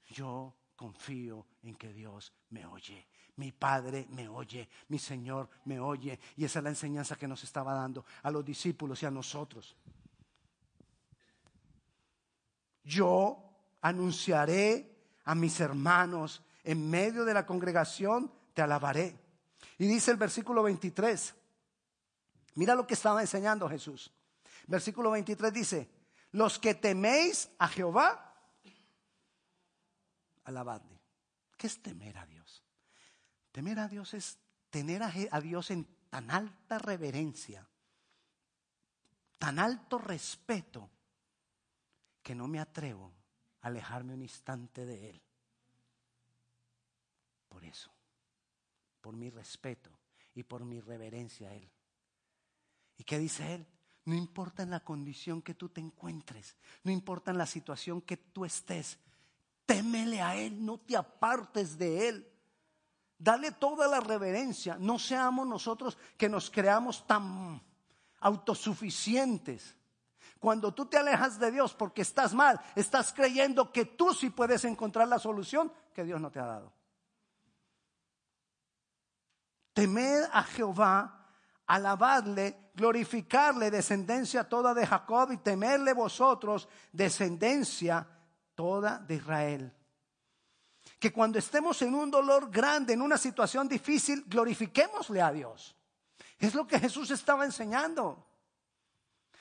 yo 0.08 0.56
confío 0.76 1.46
en 1.64 1.76
que 1.76 1.94
Dios 1.94 2.34
me 2.50 2.66
oye. 2.66 3.08
Mi 3.36 3.52
Padre 3.52 4.08
me 4.10 4.28
oye, 4.28 4.70
mi 4.90 5.00
Señor 5.00 5.50
me 5.66 5.80
oye. 5.80 6.20
Y 6.38 6.46
esa 6.46 6.60
es 6.60 6.64
la 6.64 6.70
enseñanza 6.70 7.16
que 7.16 7.28
nos 7.28 7.44
estaba 7.44 7.74
dando 7.74 8.06
a 8.22 8.32
los 8.32 8.44
discípulos 8.46 9.02
y 9.04 9.06
a 9.06 9.12
nosotros. 9.12 9.76
Yo 12.84 13.44
anunciaré 13.82 14.94
a 15.26 15.36
mis 15.36 15.60
hermanos 15.60 16.42
en 16.64 16.90
medio 16.90 17.26
de 17.26 17.34
la 17.34 17.46
congregación 17.46 18.32
te 18.54 18.62
alabaré. 18.62 19.20
Y 19.78 19.88
dice 19.88 20.12
el 20.12 20.18
versículo 20.18 20.64
23, 20.64 21.36
mira 22.56 22.76
lo 22.76 22.86
que 22.86 22.94
estaba 22.94 23.22
enseñando 23.22 23.70
Jesús. 23.70 24.12
Versículo 24.68 25.12
23 25.12 25.54
dice, 25.54 25.90
los 26.32 26.60
que 26.60 26.76
teméis 26.76 27.50
a 27.60 27.68
Jehová, 27.68 28.34
alabadle. 30.46 31.00
¿Qué 31.58 31.68
es 31.68 31.82
temer 31.82 32.18
a 32.18 32.26
Dios? 32.26 32.64
Temer 33.52 33.80
a 33.80 33.88
Dios 33.88 34.14
es 34.14 34.38
tener 34.70 35.04
a 35.04 35.42
Dios 35.42 35.72
en 35.72 35.86
tan 36.10 36.32
alta 36.32 36.80
reverencia, 36.80 37.68
tan 39.38 39.60
alto 39.60 39.98
respeto, 39.98 40.90
que 42.24 42.34
no 42.34 42.48
me 42.48 42.60
atrevo 42.60 43.14
a 43.62 43.68
alejarme 43.68 44.14
un 44.14 44.22
instante 44.24 44.86
de 44.86 45.12
Él. 45.12 45.22
Por 47.50 47.64
eso 47.64 47.94
por 49.04 49.18
mi 49.18 49.30
respeto 49.30 49.92
y 50.34 50.44
por 50.44 50.64
mi 50.64 50.80
reverencia 50.80 51.50
a 51.50 51.54
Él. 51.54 51.70
¿Y 52.98 53.04
qué 53.04 53.20
dice 53.20 53.54
Él? 53.54 53.68
No 54.06 54.16
importa 54.16 54.64
en 54.64 54.70
la 54.70 54.80
condición 54.80 55.42
que 55.42 55.54
tú 55.54 55.68
te 55.70 55.82
encuentres, 55.82 56.56
no 56.84 56.92
importa 56.92 57.30
en 57.30 57.38
la 57.38 57.46
situación 57.46 58.02
que 58.02 58.16
tú 58.16 58.46
estés, 58.46 58.98
témele 59.66 60.22
a 60.22 60.38
Él, 60.38 60.66
no 60.66 60.80
te 60.80 60.96
apartes 60.96 61.78
de 61.78 62.08
Él. 62.08 62.32
Dale 63.18 63.52
toda 63.52 63.88
la 63.88 64.00
reverencia, 64.00 64.78
no 64.80 64.98
seamos 64.98 65.46
nosotros 65.48 65.98
que 66.18 66.30
nos 66.30 66.50
creamos 66.50 67.06
tan 67.06 67.62
autosuficientes. 68.22 69.76
Cuando 70.44 70.74
tú 70.74 70.88
te 70.88 70.98
alejas 70.98 71.40
de 71.40 71.52
Dios 71.52 71.74
porque 71.74 72.02
estás 72.02 72.34
mal, 72.34 72.60
estás 72.76 73.14
creyendo 73.14 73.72
que 73.72 73.86
tú 73.86 74.14
sí 74.14 74.30
puedes 74.30 74.66
encontrar 74.66 75.08
la 75.08 75.18
solución 75.18 75.72
que 75.94 76.04
Dios 76.04 76.20
no 76.20 76.30
te 76.32 76.42
ha 76.42 76.46
dado. 76.46 76.74
Temed 79.72 80.24
a 80.34 80.44
Jehová, 80.44 81.30
alabadle, 81.66 82.72
glorificarle, 82.74 83.72
descendencia 83.72 84.44
toda 84.44 84.74
de 84.74 84.86
Jacob, 84.86 85.32
y 85.32 85.38
temerle 85.38 85.94
vosotros, 85.94 86.68
descendencia 86.92 88.06
toda 88.54 89.00
de 89.00 89.16
Israel. 89.16 89.74
Que 91.00 91.14
cuando 91.14 91.40
estemos 91.40 91.82
en 91.84 91.96
un 91.96 92.12
dolor 92.12 92.52
grande, 92.52 92.92
en 92.92 93.02
una 93.02 93.18
situación 93.18 93.70
difícil, 93.70 94.26
glorifiquémosle 94.28 95.22
a 95.22 95.32
Dios. 95.32 95.74
Es 96.38 96.54
lo 96.54 96.68
que 96.68 96.82
Jesús 96.82 97.12
estaba 97.12 97.46
enseñando. 97.46 98.33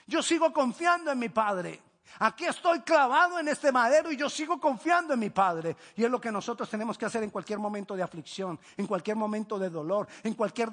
Yo 0.07 0.23
sigo 0.23 0.53
confiando 0.53 1.11
en 1.11 1.19
mi 1.19 1.29
Padre. 1.29 1.81
Aquí 2.19 2.45
estoy 2.45 2.81
clavado 2.81 3.39
en 3.39 3.49
este 3.49 3.73
madero 3.73 4.13
y 4.13 4.17
yo 4.17 4.29
sigo 4.29 4.61
confiando 4.61 5.15
en 5.15 5.21
mi 5.21 5.31
Padre. 5.31 5.77
Y 5.97 6.05
es 6.05 6.11
lo 6.11 6.21
que 6.21 6.31
nosotros 6.31 6.69
tenemos 6.69 6.99
que 6.99 7.07
hacer 7.07 7.23
en 7.23 7.31
cualquier 7.31 7.59
momento 7.59 7.97
de 7.97 8.03
aflicción, 8.03 8.61
en 8.77 8.87
cualquier 8.87 9.17
momento 9.17 9.59
de 9.59 9.71
dolor, 9.71 10.07
en 10.23 10.35
cualquier 10.35 10.71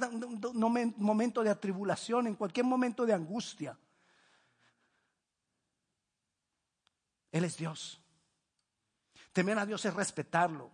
momento 0.97 1.41
de 1.43 1.49
atribulación, 1.49 2.27
en 2.27 2.35
cualquier 2.35 2.65
momento 2.65 3.05
de 3.05 3.13
angustia. 3.13 3.77
Él 7.31 7.43
es 7.45 7.57
Dios. 7.57 8.01
Temer 9.31 9.59
a 9.59 9.65
Dios 9.65 9.85
es 9.85 9.93
respetarlo. 9.93 10.71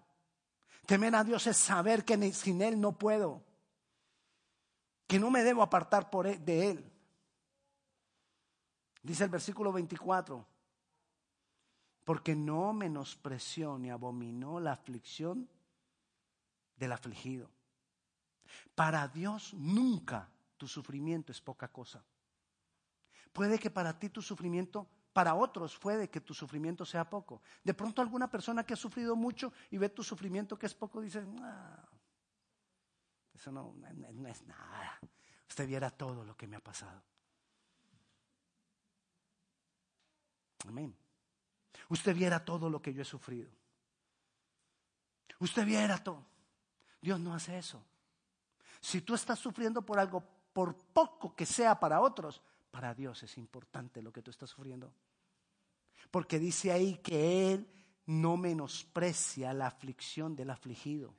Temer 0.86 1.16
a 1.16 1.24
Dios 1.24 1.46
es 1.48 1.58
saber 1.58 2.06
que 2.06 2.34
sin 2.34 2.62
Él 2.62 2.80
no 2.80 2.94
puedo. 2.94 3.44
que 5.08 5.20
no 5.20 5.30
me 5.30 5.44
debo 5.44 5.62
apartar 5.62 6.10
por 6.10 6.26
él- 6.26 6.44
de 6.44 6.72
él. 6.72 6.92
Dice 9.06 9.24
el 9.24 9.30
versículo 9.30 9.72
24, 9.72 10.44
porque 12.04 12.36
no 12.36 12.74
menospreció 12.74 13.78
ni 13.78 13.92
abominó 13.92 14.60
la 14.60 14.72
aflicción 14.72 15.48
del 16.76 16.92
afligido. 16.92 17.52
Para 18.74 19.08
Dios 19.08 19.54
nunca 19.54 20.28
tu 20.58 20.68
sufrimiento 20.68 21.32
es 21.32 21.40
poca 21.40 21.68
cosa. 21.68 22.04
Puede 23.32 23.60
que 23.60 23.70
para 23.70 24.00
ti 24.00 24.10
tu 24.10 24.24
sufrimiento, 24.24 24.88
para 25.14 25.36
otros 25.36 25.78
puede 25.78 26.10
que 26.10 26.22
tu 26.22 26.34
sufrimiento 26.34 26.84
sea 26.84 27.08
poco. 27.08 27.44
De 27.64 27.76
pronto 27.76 28.02
alguna 28.02 28.32
persona 28.32 28.66
que 28.66 28.74
ha 28.74 28.78
sufrido 28.78 29.16
mucho 29.16 29.54
y 29.70 29.78
ve 29.78 29.90
tu 29.90 30.02
sufrimiento 30.02 30.58
que 30.58 30.66
es 30.66 30.74
poco, 30.74 31.00
dice, 31.00 31.24
"Ah, 31.42 31.88
eso 33.36 33.52
no 33.52 33.76
es 34.28 34.42
nada. 34.48 35.00
Usted 35.48 35.68
viera 35.68 35.92
todo 35.92 36.26
lo 36.26 36.36
que 36.36 36.48
me 36.48 36.56
ha 36.56 36.64
pasado. 36.64 37.04
Amén. 40.68 40.96
Usted 41.90 42.16
viera 42.16 42.44
todo 42.44 42.70
lo 42.70 42.82
que 42.82 42.94
yo 42.94 43.02
he 43.02 43.06
sufrido. 43.06 43.50
Usted 45.40 45.66
viera 45.66 45.98
todo. 45.98 46.26
Dios 47.02 47.20
no 47.20 47.34
hace 47.34 47.58
eso. 47.58 47.84
Si 48.80 49.02
tú 49.02 49.14
estás 49.14 49.40
sufriendo 49.40 49.82
por 49.82 50.00
algo, 50.00 50.24
por 50.54 50.76
poco 50.76 51.36
que 51.36 51.46
sea 51.46 51.80
para 51.80 52.02
otros, 52.02 52.42
para 52.72 52.94
Dios 52.94 53.24
es 53.24 53.38
importante 53.38 54.02
lo 54.02 54.12
que 54.12 54.22
tú 54.22 54.32
estás 54.32 54.50
sufriendo. 54.50 54.92
Porque 56.12 56.40
dice 56.40 56.72
ahí 56.72 56.98
que 56.98 57.54
Él 57.54 57.68
no 58.06 58.38
menosprecia 58.38 59.54
la 59.54 59.68
aflicción 59.68 60.36
del 60.36 60.50
afligido. 60.50 61.14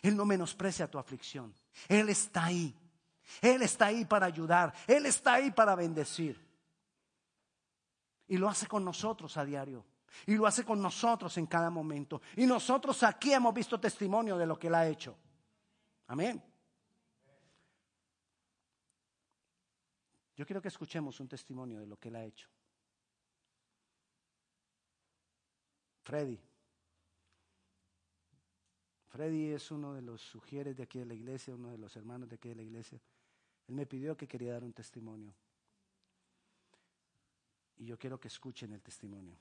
Él 0.00 0.16
no 0.16 0.24
menosprecia 0.24 0.90
tu 0.90 0.98
aflicción. 0.98 1.54
Él 1.88 2.08
está 2.08 2.46
ahí. 2.46 2.74
Él 3.40 3.62
está 3.62 3.86
ahí 3.86 4.04
para 4.04 4.26
ayudar. 4.26 4.74
Él 4.86 5.06
está 5.06 5.34
ahí 5.34 5.50
para 5.50 5.74
bendecir. 5.74 6.51
Y 8.32 8.38
lo 8.38 8.48
hace 8.48 8.66
con 8.66 8.82
nosotros 8.82 9.36
a 9.36 9.44
diario. 9.44 9.84
Y 10.24 10.36
lo 10.36 10.46
hace 10.46 10.64
con 10.64 10.80
nosotros 10.80 11.36
en 11.36 11.46
cada 11.46 11.68
momento. 11.68 12.22
Y 12.34 12.46
nosotros 12.46 13.02
aquí 13.02 13.30
hemos 13.30 13.52
visto 13.52 13.78
testimonio 13.78 14.38
de 14.38 14.46
lo 14.46 14.58
que 14.58 14.68
Él 14.68 14.74
ha 14.74 14.88
hecho. 14.88 15.18
Amén. 16.06 16.42
Yo 20.34 20.46
quiero 20.46 20.62
que 20.62 20.68
escuchemos 20.68 21.20
un 21.20 21.28
testimonio 21.28 21.78
de 21.78 21.86
lo 21.86 21.98
que 21.98 22.08
Él 22.08 22.16
ha 22.16 22.24
hecho. 22.24 22.48
Freddy. 26.00 26.40
Freddy 29.08 29.50
es 29.50 29.70
uno 29.70 29.92
de 29.92 30.00
los 30.00 30.22
sugieres 30.22 30.74
de 30.74 30.84
aquí 30.84 31.00
de 31.00 31.04
la 31.04 31.12
iglesia, 31.12 31.54
uno 31.54 31.70
de 31.70 31.76
los 31.76 31.94
hermanos 31.96 32.30
de 32.30 32.36
aquí 32.36 32.48
de 32.48 32.54
la 32.54 32.62
iglesia. 32.62 32.98
Él 33.68 33.74
me 33.74 33.84
pidió 33.84 34.16
que 34.16 34.26
quería 34.26 34.54
dar 34.54 34.64
un 34.64 34.72
testimonio. 34.72 35.34
Y 37.82 37.86
yo 37.86 37.98
quiero 37.98 38.20
que 38.20 38.28
escuchen 38.28 38.72
el 38.72 38.80
testimonio. 38.80 39.36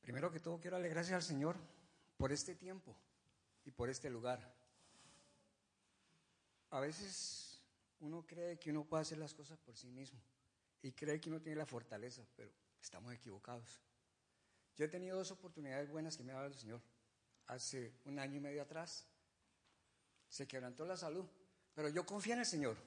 Primero 0.00 0.32
que 0.32 0.40
todo 0.40 0.58
quiero 0.58 0.78
darle 0.78 0.88
gracias 0.88 1.16
al 1.16 1.22
Señor 1.22 1.56
por 2.16 2.32
este 2.32 2.54
tiempo 2.54 2.96
y 3.66 3.70
por 3.70 3.90
este 3.90 4.08
lugar. 4.08 4.40
A 6.70 6.80
veces 6.80 7.60
uno 7.98 8.26
cree 8.26 8.58
que 8.58 8.70
uno 8.70 8.86
puede 8.86 9.02
hacer 9.02 9.18
las 9.18 9.34
cosas 9.34 9.58
por 9.58 9.76
sí 9.76 9.90
mismo 9.90 10.22
y 10.80 10.92
cree 10.92 11.20
que 11.20 11.28
uno 11.28 11.42
tiene 11.42 11.58
la 11.58 11.66
fortaleza, 11.66 12.26
pero 12.34 12.50
estamos 12.80 13.12
equivocados. 13.12 13.78
Yo 14.74 14.86
he 14.86 14.88
tenido 14.88 15.18
dos 15.18 15.32
oportunidades 15.32 15.90
buenas 15.90 16.16
que 16.16 16.24
me 16.24 16.32
ha 16.32 16.36
dado 16.36 16.46
el 16.46 16.54
Señor. 16.54 16.80
Hace 17.48 17.92
un 18.06 18.20
año 18.20 18.38
y 18.38 18.40
medio 18.40 18.62
atrás 18.62 19.06
se 20.30 20.48
quebrantó 20.48 20.86
la 20.86 20.96
salud, 20.96 21.26
pero 21.74 21.90
yo 21.90 22.06
confía 22.06 22.32
en 22.32 22.40
el 22.40 22.46
Señor, 22.46 22.78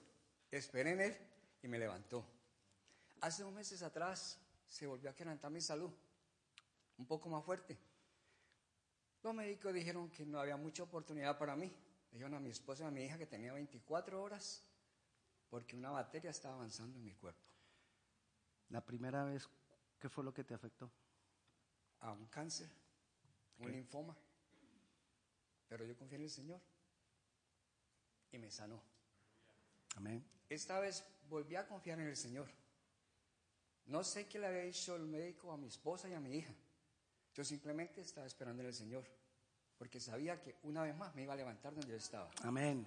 esperé 0.58 0.92
en 0.92 1.02
Él 1.02 1.18
y 1.62 1.68
me 1.68 1.80
levantó. 1.80 2.26
Hace 3.22 3.44
dos 3.44 3.54
meses 3.54 3.82
atrás 3.82 4.40
se 4.68 4.88
volvió 4.88 5.10
a 5.10 5.16
quebrantar 5.16 5.52
mi 5.52 5.62
salud, 5.62 5.92
un 6.98 7.06
poco 7.06 7.30
más 7.30 7.44
fuerte. 7.44 7.78
Los 9.22 9.34
médicos 9.34 9.74
dijeron 9.74 10.10
que 10.10 10.26
no 10.26 10.40
había 10.40 10.58
mucha 10.58 10.84
oportunidad 10.84 11.38
para 11.38 11.56
mí. 11.56 11.72
Dijeron 12.12 12.36
a 12.36 12.40
mi 12.40 12.50
esposa 12.50 12.84
y 12.84 12.88
a 12.88 12.92
mi 12.92 13.04
hija 13.04 13.18
que 13.18 13.26
tenía 13.26 13.54
24 13.54 14.22
horas 14.22 14.64
porque 15.50 15.76
una 15.76 15.92
bacteria 15.92 16.32
estaba 16.32 16.56
avanzando 16.56 16.98
en 17.00 17.06
mi 17.06 17.14
cuerpo. 17.14 17.52
La 18.70 18.82
primera 18.82 19.24
vez, 19.24 19.48
¿qué 20.00 20.10
fue 20.10 20.24
lo 20.24 20.34
que 20.34 20.44
te 20.44 20.54
afectó? 20.54 20.92
a 22.04 22.12
un 22.12 22.26
cáncer, 22.28 22.70
un 23.60 23.72
linfoma. 23.72 24.16
Pero 25.68 25.86
yo 25.86 25.96
confié 25.98 26.18
en 26.18 26.24
el 26.24 26.30
Señor 26.30 26.62
y 28.32 28.38
me 28.38 28.52
sanó. 28.52 28.82
Amén. 29.96 30.24
Esta 30.54 30.80
vez 30.80 31.04
volví 31.30 31.56
a 31.56 31.66
confiar 31.66 32.00
en 32.00 32.08
el 32.08 32.16
Señor. 32.16 32.48
No 33.88 34.04
sé 34.04 34.28
qué 34.28 34.38
le 34.38 34.46
había 34.46 34.62
dicho 34.62 34.96
el 34.96 35.08
médico 35.08 35.52
a 35.52 35.58
mi 35.58 35.66
esposa 35.66 36.08
y 36.08 36.14
a 36.14 36.20
mi 36.20 36.36
hija. 36.36 36.54
Yo 37.34 37.44
simplemente 37.44 38.02
estaba 38.02 38.28
esperando 38.28 38.62
en 38.62 38.68
el 38.68 38.74
Señor, 38.76 39.04
porque 39.80 40.00
sabía 40.00 40.40
que 40.40 40.58
una 40.62 40.84
vez 40.84 40.96
más 40.96 41.16
me 41.16 41.24
iba 41.24 41.34
a 41.34 41.38
levantar 41.38 41.74
donde 41.74 41.90
yo 41.90 41.98
estaba. 41.98 42.30
Amén. 42.44 42.86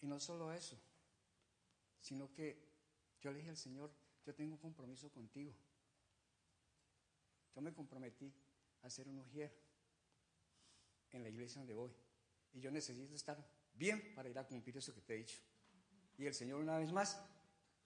Y 0.00 0.08
no 0.08 0.18
solo 0.18 0.52
eso, 0.52 0.76
sino 2.00 2.32
que 2.32 2.58
yo 3.20 3.30
le 3.30 3.38
dije 3.38 3.50
al 3.50 3.56
Señor, 3.56 3.92
yo 4.26 4.34
tengo 4.34 4.54
un 4.54 4.60
compromiso 4.60 5.08
contigo. 5.12 5.54
Yo 7.54 7.60
me 7.60 7.72
comprometí 7.72 8.34
a 8.82 8.90
ser 8.90 9.06
un 9.06 9.20
ujier 9.20 9.56
en 11.12 11.22
la 11.22 11.28
iglesia 11.28 11.60
donde 11.60 11.74
voy. 11.74 11.94
Y 12.54 12.60
yo 12.60 12.72
necesito 12.72 13.14
estar 13.14 13.38
bien 13.80 14.14
para 14.14 14.28
ir 14.28 14.38
a 14.38 14.46
cumplir 14.46 14.76
eso 14.76 14.94
que 14.94 15.00
te 15.00 15.14
he 15.14 15.18
dicho. 15.18 15.40
Y 16.18 16.26
el 16.26 16.34
Señor 16.34 16.60
una 16.60 16.76
vez 16.76 16.92
más 16.92 17.18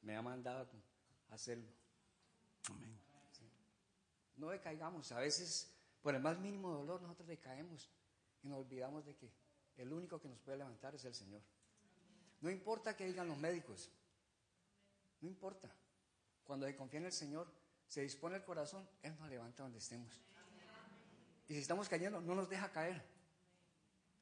me 0.03 0.17
ha 0.17 0.23
mandado 0.23 0.69
a 1.31 1.35
hacerlo. 1.35 1.71
Amén. 2.69 2.99
No 4.37 4.49
decaigamos. 4.49 5.13
A 5.13 5.21
veces, 5.21 5.73
por 6.03 6.17
el 6.17 6.21
más 6.21 6.37
mínimo 6.41 6.71
dolor, 6.71 7.01
nosotros 7.01 7.29
decaemos 7.29 7.89
y 8.43 8.49
nos 8.49 8.59
olvidamos 8.59 9.07
de 9.07 9.15
que 9.15 9.31
el 9.77 9.93
único 9.93 10.21
que 10.21 10.29
nos 10.29 10.41
puede 10.41 10.59
levantar 10.59 10.97
es 10.97 11.05
el 11.05 11.15
Señor. 11.15 11.41
No 12.41 12.51
importa 12.51 12.97
que 12.97 13.07
digan 13.07 13.29
los 13.29 13.39
médicos. 13.39 13.89
No 15.21 15.29
importa. 15.29 15.71
Cuando 16.43 16.67
se 16.67 16.75
confía 16.75 16.99
en 16.99 17.07
el 17.07 17.13
Señor, 17.13 17.47
se 17.87 18.03
dispone 18.03 18.37
el 18.37 18.45
corazón, 18.45 18.87
Él 19.01 19.17
nos 19.21 19.29
levanta 19.31 19.63
donde 19.63 19.79
estemos. 19.79 20.21
Y 21.47 21.55
si 21.55 21.61
estamos 21.61 21.89
cayendo, 21.89 22.21
no 22.21 22.35
nos 22.35 22.49
deja 22.49 22.73
caer. 22.73 23.01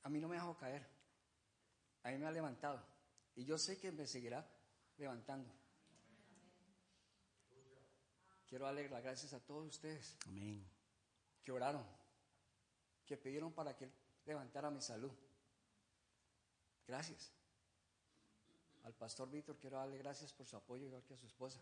A 0.02 0.10
mí 0.10 0.20
no 0.20 0.28
me 0.28 0.36
dejó 0.36 0.54
caer. 0.58 0.91
A 2.02 2.10
mí 2.10 2.18
me 2.18 2.26
ha 2.26 2.30
levantado. 2.30 2.82
Y 3.34 3.44
yo 3.44 3.58
sé 3.58 3.78
que 3.78 3.92
me 3.92 4.06
seguirá 4.06 4.46
levantando. 4.98 5.50
Quiero 8.46 8.66
darle 8.66 8.88
las 8.88 9.02
gracias 9.02 9.32
a 9.32 9.40
todos 9.40 9.66
ustedes 9.66 10.18
Amén. 10.26 10.62
que 11.42 11.52
oraron, 11.52 11.86
que 13.06 13.16
pidieron 13.16 13.52
para 13.52 13.74
que 13.74 13.84
Él 13.84 13.92
levantara 14.26 14.70
mi 14.70 14.82
salud. 14.82 15.12
Gracias. 16.86 17.32
Al 18.82 18.94
pastor 18.94 19.30
Víctor 19.30 19.56
quiero 19.58 19.78
darle 19.78 19.96
gracias 19.96 20.32
por 20.32 20.46
su 20.46 20.56
apoyo, 20.56 20.84
igual 20.84 21.02
que 21.04 21.14
a 21.14 21.16
su 21.16 21.26
esposa. 21.26 21.60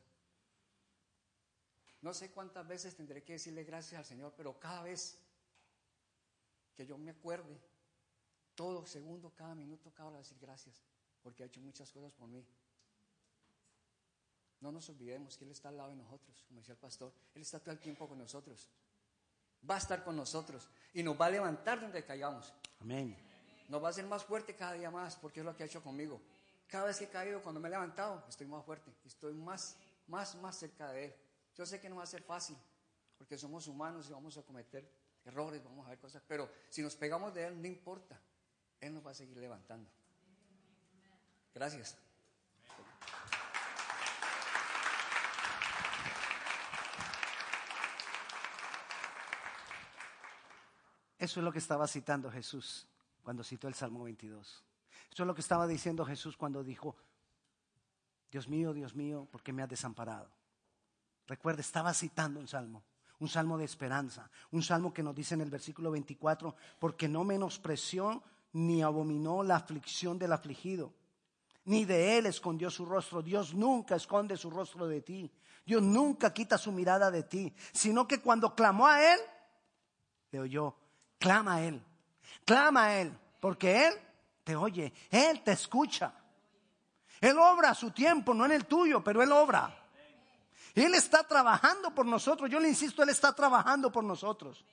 No 2.01 2.15
sé 2.15 2.33
cuántas 2.33 2.67
veces 2.67 2.97
tendré 2.97 3.23
que 3.23 3.35
decirle 3.35 3.63
gracias 3.63 3.99
al 3.99 4.07
Señor, 4.07 4.33
pero 4.37 4.59
cada 4.59 4.83
vez 4.83 5.19
que 6.75 6.87
yo 6.87 6.97
me 6.97 7.11
acuerde, 7.11 7.61
todo 8.61 8.85
segundo, 8.85 9.33
cada 9.35 9.55
minuto, 9.55 9.91
cada 9.91 10.11
hora 10.11 10.19
decir 10.19 10.37
gracias, 10.39 10.83
porque 11.23 11.43
ha 11.43 11.47
hecho 11.47 11.63
muchas 11.63 11.91
cosas 11.91 12.13
por 12.13 12.29
mí. 12.29 12.45
No 14.61 14.71
nos 14.71 14.87
olvidemos 14.91 15.39
que 15.39 15.47
Él 15.47 15.51
está 15.53 15.71
al 15.71 15.79
lado 15.79 15.89
de 15.89 15.97
nosotros, 15.97 16.45
como 16.47 16.61
decía 16.61 16.75
el 16.75 16.79
pastor, 16.79 17.11
Él 17.35 17.41
está 17.41 17.59
todo 17.59 17.71
el 17.71 17.79
tiempo 17.79 18.07
con 18.07 18.19
nosotros. 18.19 18.69
Va 19.69 19.77
a 19.77 19.79
estar 19.79 20.05
con 20.05 20.15
nosotros 20.15 20.69
y 20.93 21.03
nos 21.03 21.19
va 21.19 21.25
a 21.25 21.31
levantar 21.31 21.81
donde 21.81 22.05
caigamos. 22.05 22.53
Amén. 22.81 23.17
Nos 23.71 23.83
va 23.83 23.87
a 23.87 23.91
hacer 23.93 24.05
más 24.05 24.27
fuerte 24.27 24.55
cada 24.55 24.75
día 24.75 24.91
más, 24.91 25.17
porque 25.17 25.41
es 25.41 25.47
lo 25.47 25.57
que 25.57 25.63
ha 25.63 25.67
hecho 25.67 25.83
conmigo. 25.83 26.21
Cada 26.67 26.85
vez 26.85 26.99
que 26.99 27.05
he 27.05 27.09
caído, 27.09 27.43
cuando 27.43 27.63
me 27.63 27.69
he 27.69 27.71
levantado, 27.71 28.23
estoy 28.29 28.47
más 28.47 28.63
fuerte, 28.63 28.93
estoy 29.07 29.33
más, 29.33 29.79
más, 30.07 30.35
más 30.35 30.59
cerca 30.59 30.93
de 30.93 31.07
Él. 31.07 31.15
Yo 31.55 31.65
sé 31.65 31.81
que 31.81 31.89
no 31.89 31.97
va 31.97 32.03
a 32.03 32.07
ser 32.07 32.23
fácil, 32.23 32.59
porque 33.17 33.39
somos 33.39 33.67
humanos 33.69 34.11
y 34.11 34.13
vamos 34.13 34.37
a 34.37 34.43
cometer 34.43 34.87
errores, 35.25 35.65
vamos 35.65 35.87
a 35.87 35.89
ver 35.89 35.99
cosas, 35.99 36.23
pero 36.29 36.51
si 36.69 36.83
nos 36.83 36.95
pegamos 36.95 37.33
de 37.33 37.47
Él, 37.47 37.59
no 37.59 37.67
importa, 37.67 38.21
Él 38.81 38.95
nos 38.95 39.07
va 39.07 39.11
a 39.11 39.15
seguir 39.15 39.37
levantando. 39.37 39.91
Gracias. 41.55 41.97
Eso 51.19 51.41
es 51.41 51.45
lo 51.45 51.53
que 51.53 51.59
estaba 51.59 51.87
citando 51.87 52.31
Jesús 52.31 52.87
cuando 53.23 53.45
citó 53.45 53.69
el 53.69 53.75
Salmo 53.75 54.05
22. 54.05 54.65
Eso 55.13 55.23
es 55.23 55.27
lo 55.27 55.35
que 55.35 55.43
estaba 55.43 55.67
diciendo 55.67 56.07
Jesús 56.07 56.37
cuando 56.37 56.65
dijo, 56.65 56.97
Dios 58.31 58.49
mío, 58.49 58.73
Dios 58.73 58.95
mío, 58.95 59.29
¿por 59.31 59.43
qué 59.43 59.53
me 59.53 59.63
has 59.63 59.69
desamparado? 59.69 60.31
Recuerda, 61.27 61.61
estaba 61.61 61.93
citando 61.93 62.41
un 62.41 62.49
salmo, 62.49 62.83
un 63.19 63.29
salmo 63.29 63.59
de 63.59 63.67
esperanza, 63.67 64.31
un 64.51 64.63
salmo 64.63 64.95
que 64.95 65.03
nos 65.03 65.15
dice 65.15 65.35
en 65.35 65.43
el 65.43 65.51
versículo 65.51 65.91
24, 65.91 66.57
porque 66.79 67.07
no 67.07 67.23
menospreció 67.23 68.23
ni 68.53 68.83
abominó 68.83 69.43
la 69.43 69.57
aflicción 69.57 70.19
del 70.19 70.33
afligido, 70.33 70.93
ni 71.65 71.85
de 71.85 72.19
él 72.19 72.27
escondió 72.27 72.71
su 72.71 72.85
rostro. 72.85 73.23
Dios 73.23 73.55
nunca 73.55 73.97
esconde 73.97 74.37
su 74.37 74.51
rostro 74.51 74.87
de 74.87 75.01
ti. 75.01 75.31
Dios 75.65 75.83
nunca 75.83 76.33
quita 76.33 76.59
su 76.59 76.73
mirada 76.73 77.11
de 77.11 77.23
ti, 77.23 77.55
sino 77.73 78.09
que 78.09 78.21
cuando 78.21 78.55
clamó 78.55 78.87
a 78.87 79.13
él, 79.13 79.21
le 80.33 80.41
oyó. 80.41 80.75
Clama 81.19 81.57
a 81.57 81.63
él, 81.63 81.83
clama 82.47 82.85
a 82.85 83.01
él, 83.01 83.17
porque 83.41 83.87
él 83.87 83.95
te 84.43 84.57
oye, 84.57 84.93
él 85.11 85.43
te 85.43 85.53
escucha. 85.53 86.15
Él 87.21 87.37
obra 87.39 87.71
a 87.71 87.75
su 87.75 87.91
tiempo, 87.91 88.33
no 88.33 88.47
en 88.47 88.53
el 88.53 88.65
tuyo, 88.65 89.05
pero 89.05 89.23
él 89.23 89.31
obra. 89.31 89.81
Él 90.75 90.95
está 90.95 91.23
trabajando 91.25 91.95
por 91.95 92.07
nosotros. 92.07 92.49
Yo 92.49 92.61
le 92.61 92.69
insisto, 92.69 93.03
Él 93.03 93.09
está 93.09 93.35
trabajando 93.35 93.91
por 93.91 94.05
nosotros. 94.05 94.65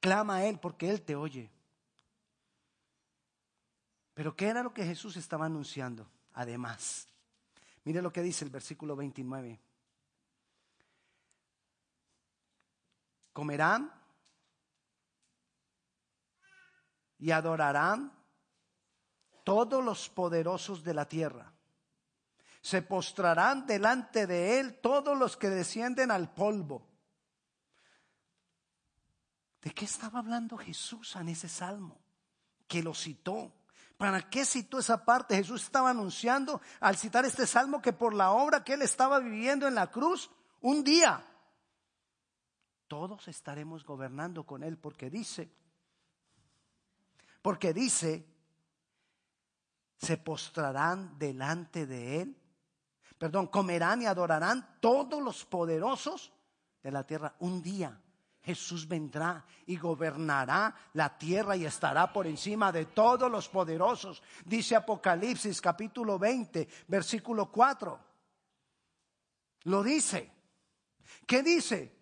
Clama 0.00 0.36
a 0.36 0.46
Él 0.46 0.58
porque 0.58 0.88
Él 0.90 1.02
te 1.02 1.16
oye. 1.16 1.50
Pero 4.16 4.34
¿qué 4.34 4.46
era 4.46 4.62
lo 4.62 4.72
que 4.72 4.86
Jesús 4.86 5.18
estaba 5.18 5.44
anunciando? 5.44 6.08
Además, 6.32 7.06
mire 7.84 8.00
lo 8.00 8.10
que 8.10 8.22
dice 8.22 8.46
el 8.46 8.50
versículo 8.50 8.96
29. 8.96 9.60
Comerán 13.34 13.92
y 17.18 17.30
adorarán 17.30 18.10
todos 19.44 19.84
los 19.84 20.08
poderosos 20.08 20.82
de 20.82 20.94
la 20.94 21.06
tierra. 21.06 21.52
Se 22.62 22.80
postrarán 22.80 23.66
delante 23.66 24.26
de 24.26 24.58
él 24.58 24.80
todos 24.80 25.14
los 25.18 25.36
que 25.36 25.50
descienden 25.50 26.10
al 26.10 26.32
polvo. 26.32 26.88
¿De 29.60 29.72
qué 29.72 29.84
estaba 29.84 30.20
hablando 30.20 30.56
Jesús 30.56 31.16
en 31.16 31.28
ese 31.28 31.50
salmo? 31.50 32.00
Que 32.66 32.82
lo 32.82 32.94
citó. 32.94 33.52
¿Para 33.96 34.28
qué 34.28 34.44
citó 34.44 34.78
esa 34.78 35.04
parte? 35.04 35.36
Jesús 35.36 35.62
estaba 35.62 35.90
anunciando 35.90 36.60
al 36.80 36.96
citar 36.96 37.24
este 37.24 37.46
salmo 37.46 37.80
que 37.80 37.92
por 37.92 38.12
la 38.12 38.32
obra 38.32 38.62
que 38.62 38.74
él 38.74 38.82
estaba 38.82 39.18
viviendo 39.20 39.66
en 39.66 39.74
la 39.74 39.90
cruz, 39.90 40.30
un 40.60 40.84
día 40.84 41.24
todos 42.88 43.26
estaremos 43.28 43.84
gobernando 43.84 44.44
con 44.44 44.62
él 44.62 44.78
porque 44.78 45.10
dice, 45.10 45.50
porque 47.42 47.72
dice, 47.72 48.26
se 49.98 50.16
postrarán 50.18 51.18
delante 51.18 51.86
de 51.86 52.20
él, 52.22 52.36
perdón, 53.18 53.48
comerán 53.48 54.02
y 54.02 54.06
adorarán 54.06 54.78
todos 54.80 55.22
los 55.22 55.44
poderosos 55.44 56.32
de 56.82 56.92
la 56.92 57.04
tierra 57.04 57.34
un 57.40 57.62
día. 57.62 58.00
Jesús 58.46 58.86
vendrá 58.86 59.44
y 59.66 59.76
gobernará 59.76 60.72
la 60.92 61.18
tierra 61.18 61.56
y 61.56 61.66
estará 61.66 62.12
por 62.12 62.28
encima 62.28 62.70
de 62.70 62.86
todos 62.86 63.28
los 63.28 63.48
poderosos. 63.48 64.22
Dice 64.44 64.76
Apocalipsis 64.76 65.60
capítulo 65.60 66.16
20, 66.16 66.68
versículo 66.86 67.50
4. 67.50 67.98
Lo 69.64 69.82
dice. 69.82 70.32
¿Qué 71.26 71.42
dice? 71.42 71.92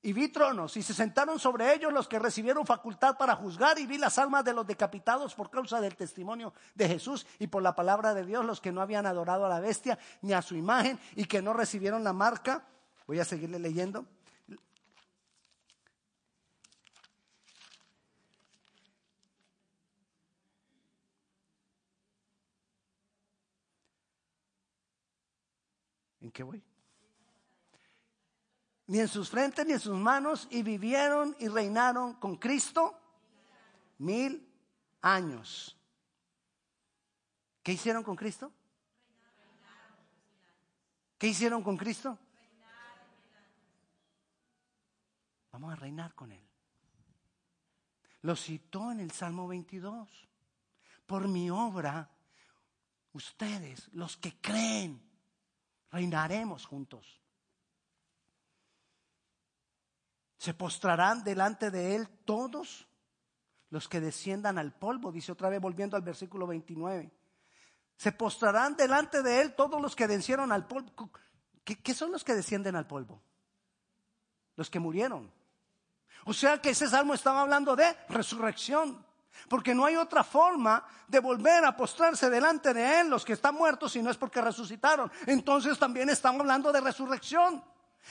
Y 0.00 0.14
vi 0.14 0.28
tronos 0.28 0.74
y 0.78 0.82
se 0.82 0.94
sentaron 0.94 1.38
sobre 1.38 1.74
ellos 1.74 1.92
los 1.92 2.08
que 2.08 2.18
recibieron 2.18 2.64
facultad 2.64 3.18
para 3.18 3.36
juzgar 3.36 3.78
y 3.78 3.86
vi 3.86 3.98
las 3.98 4.18
almas 4.18 4.42
de 4.42 4.54
los 4.54 4.66
decapitados 4.66 5.34
por 5.34 5.50
causa 5.50 5.82
del 5.82 5.96
testimonio 5.96 6.54
de 6.74 6.88
Jesús 6.88 7.26
y 7.38 7.46
por 7.46 7.62
la 7.62 7.74
palabra 7.74 8.14
de 8.14 8.24
Dios, 8.24 8.42
los 8.42 8.62
que 8.62 8.72
no 8.72 8.80
habían 8.80 9.04
adorado 9.04 9.44
a 9.44 9.50
la 9.50 9.60
bestia 9.60 9.98
ni 10.22 10.32
a 10.32 10.40
su 10.40 10.56
imagen 10.56 10.98
y 11.14 11.26
que 11.26 11.42
no 11.42 11.52
recibieron 11.52 12.02
la 12.02 12.14
marca 12.14 12.66
Voy 13.06 13.18
a 13.18 13.24
seguirle 13.24 13.58
leyendo. 13.58 14.06
¿En 26.20 26.30
qué 26.30 26.42
voy? 26.44 26.62
Ni 28.86 29.00
en 29.00 29.08
sus 29.08 29.28
frentes 29.28 29.66
ni 29.66 29.72
en 29.72 29.80
sus 29.80 29.98
manos 29.98 30.46
y 30.50 30.62
vivieron 30.62 31.36
y 31.40 31.48
reinaron 31.48 32.14
con 32.14 32.36
Cristo 32.36 32.98
mil 33.98 34.48
años. 35.00 35.76
¿Qué 37.62 37.72
hicieron 37.72 38.02
con 38.02 38.16
Cristo? 38.16 38.52
¿Qué 41.18 41.28
hicieron 41.28 41.62
con 41.62 41.76
Cristo? 41.76 42.18
Vamos 45.52 45.72
a 45.72 45.76
reinar 45.76 46.14
con 46.14 46.32
Él. 46.32 46.44
Lo 48.22 48.36
citó 48.36 48.90
en 48.90 49.00
el 49.00 49.10
Salmo 49.10 49.46
22. 49.46 50.08
Por 51.06 51.28
mi 51.28 51.50
obra, 51.50 52.10
ustedes, 53.12 53.88
los 53.92 54.16
que 54.16 54.40
creen, 54.40 55.02
reinaremos 55.90 56.64
juntos. 56.64 57.20
Se 60.38 60.54
postrarán 60.54 61.22
delante 61.22 61.70
de 61.70 61.96
Él 61.96 62.08
todos 62.24 62.88
los 63.70 63.88
que 63.88 64.00
desciendan 64.00 64.58
al 64.58 64.72
polvo, 64.72 65.12
dice 65.12 65.32
otra 65.32 65.48
vez 65.48 65.60
volviendo 65.60 65.96
al 65.96 66.02
versículo 66.02 66.46
29. 66.46 67.12
Se 67.96 68.12
postrarán 68.12 68.76
delante 68.76 69.22
de 69.22 69.40
Él 69.40 69.54
todos 69.54 69.80
los 69.80 69.94
que 69.94 70.08
descendieron 70.08 70.50
al 70.50 70.66
polvo. 70.66 71.10
¿Qué, 71.62 71.80
¿Qué, 71.80 71.94
son 71.94 72.10
los 72.10 72.24
que 72.24 72.34
descienden 72.34 72.74
al 72.74 72.86
polvo? 72.86 73.22
Los 74.56 74.70
que 74.70 74.80
murieron. 74.80 75.41
O 76.24 76.32
sea 76.32 76.60
que 76.60 76.70
ese 76.70 76.88
salmo 76.88 77.14
estaba 77.14 77.42
hablando 77.42 77.74
de 77.74 77.96
resurrección. 78.08 79.04
Porque 79.48 79.74
no 79.74 79.84
hay 79.84 79.96
otra 79.96 80.24
forma 80.24 80.84
de 81.08 81.18
volver 81.18 81.64
a 81.64 81.76
postrarse 81.76 82.30
delante 82.30 82.72
de 82.72 83.00
Él 83.00 83.10
los 83.10 83.24
que 83.24 83.32
están 83.32 83.54
muertos 83.54 83.92
si 83.92 84.02
no 84.02 84.10
es 84.10 84.16
porque 84.16 84.40
resucitaron. 84.40 85.10
Entonces 85.26 85.78
también 85.78 86.08
estamos 86.08 86.40
hablando 86.40 86.72
de 86.72 86.80
resurrección. 86.80 87.62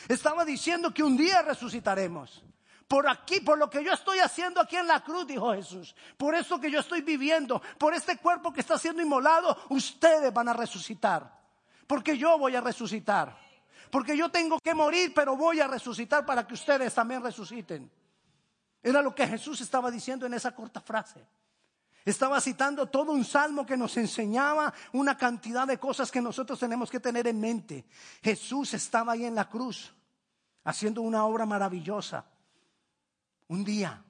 Estaba 0.07 0.45
diciendo 0.45 0.93
que 0.93 1.03
un 1.03 1.17
día 1.17 1.41
resucitaremos. 1.41 2.43
Por 2.87 3.07
aquí, 3.07 3.39
por 3.39 3.57
lo 3.57 3.69
que 3.69 3.83
yo 3.83 3.93
estoy 3.93 4.19
haciendo 4.19 4.59
aquí 4.59 4.75
en 4.75 4.87
la 4.87 5.01
cruz, 5.01 5.25
dijo 5.25 5.53
Jesús. 5.53 5.95
Por 6.17 6.35
esto 6.35 6.59
que 6.59 6.69
yo 6.69 6.81
estoy 6.81 7.01
viviendo, 7.01 7.61
por 7.77 7.93
este 7.93 8.17
cuerpo 8.17 8.51
que 8.51 8.59
está 8.59 8.77
siendo 8.77 9.01
inmolado, 9.01 9.57
ustedes 9.69 10.33
van 10.33 10.49
a 10.49 10.53
resucitar. 10.53 11.39
Porque 11.87 12.17
yo 12.17 12.37
voy 12.37 12.55
a 12.55 12.61
resucitar. 12.61 13.37
Porque 13.89 14.17
yo 14.17 14.29
tengo 14.29 14.59
que 14.59 14.73
morir, 14.73 15.13
pero 15.13 15.37
voy 15.37 15.61
a 15.61 15.67
resucitar 15.67 16.25
para 16.25 16.45
que 16.45 16.53
ustedes 16.53 16.93
también 16.93 17.23
resuciten. 17.23 17.89
Era 18.83 19.01
lo 19.01 19.13
que 19.13 19.27
Jesús 19.27 19.61
estaba 19.61 19.91
diciendo 19.91 20.25
en 20.25 20.33
esa 20.33 20.55
corta 20.55 20.81
frase. 20.81 21.25
Estaba 22.03 22.41
citando 22.41 22.87
todo 22.87 23.11
un 23.11 23.23
salmo 23.23 23.65
que 23.65 23.77
nos 23.77 23.95
enseñaba 23.97 24.73
una 24.93 25.15
cantidad 25.15 25.67
de 25.67 25.77
cosas 25.77 26.09
que 26.09 26.21
nosotros 26.21 26.59
tenemos 26.59 26.89
que 26.89 26.99
tener 26.99 27.27
en 27.27 27.39
mente. 27.39 27.85
Jesús 28.23 28.73
estaba 28.73 29.13
ahí 29.13 29.25
en 29.25 29.35
la 29.35 29.47
cruz 29.47 29.93
haciendo 30.63 31.01
una 31.01 31.25
obra 31.25 31.45
maravillosa. 31.45 32.25
Un 33.49 33.63
día, 33.63 34.03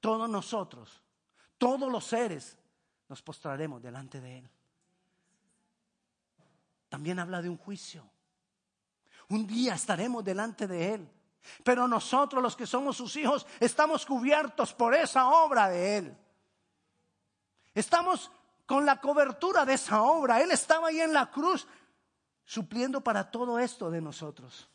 todos 0.00 0.30
nosotros, 0.30 1.02
todos 1.58 1.92
los 1.92 2.06
seres, 2.06 2.56
nos 3.08 3.20
postraremos 3.20 3.82
delante 3.82 4.20
de 4.20 4.38
Él. 4.38 4.50
También 6.88 7.18
habla 7.18 7.42
de 7.42 7.50
un 7.50 7.58
juicio. 7.58 8.08
Un 9.28 9.46
día 9.46 9.74
estaremos 9.74 10.24
delante 10.24 10.66
de 10.66 10.94
Él. 10.94 11.10
Pero 11.64 11.88
nosotros 11.88 12.42
los 12.42 12.56
que 12.56 12.66
somos 12.66 12.96
sus 12.96 13.16
hijos 13.16 13.46
estamos 13.60 14.06
cubiertos 14.06 14.72
por 14.72 14.94
esa 14.94 15.28
obra 15.28 15.68
de 15.68 15.98
Él. 15.98 16.18
Estamos 17.74 18.30
con 18.66 18.84
la 18.84 19.00
cobertura 19.00 19.64
de 19.64 19.74
esa 19.74 20.02
obra. 20.02 20.40
Él 20.40 20.50
estaba 20.50 20.88
ahí 20.88 21.00
en 21.00 21.12
la 21.12 21.30
cruz 21.30 21.66
supliendo 22.44 23.00
para 23.02 23.30
todo 23.30 23.58
esto 23.58 23.90
de 23.90 24.00
nosotros. 24.00 24.68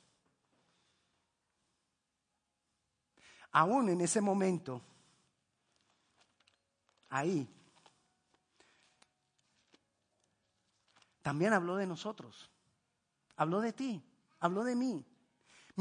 Aún 3.54 3.90
en 3.90 4.02
ese 4.02 4.22
momento, 4.22 4.82
ahí, 7.10 7.48
también 11.22 11.54
habló 11.54 11.76
de 11.76 11.86
nosotros, 11.86 12.50
habló 13.36 13.60
de 13.60 13.74
ti, 13.74 14.02
habló 14.40 14.64
de 14.64 14.76
mí. 14.76 15.06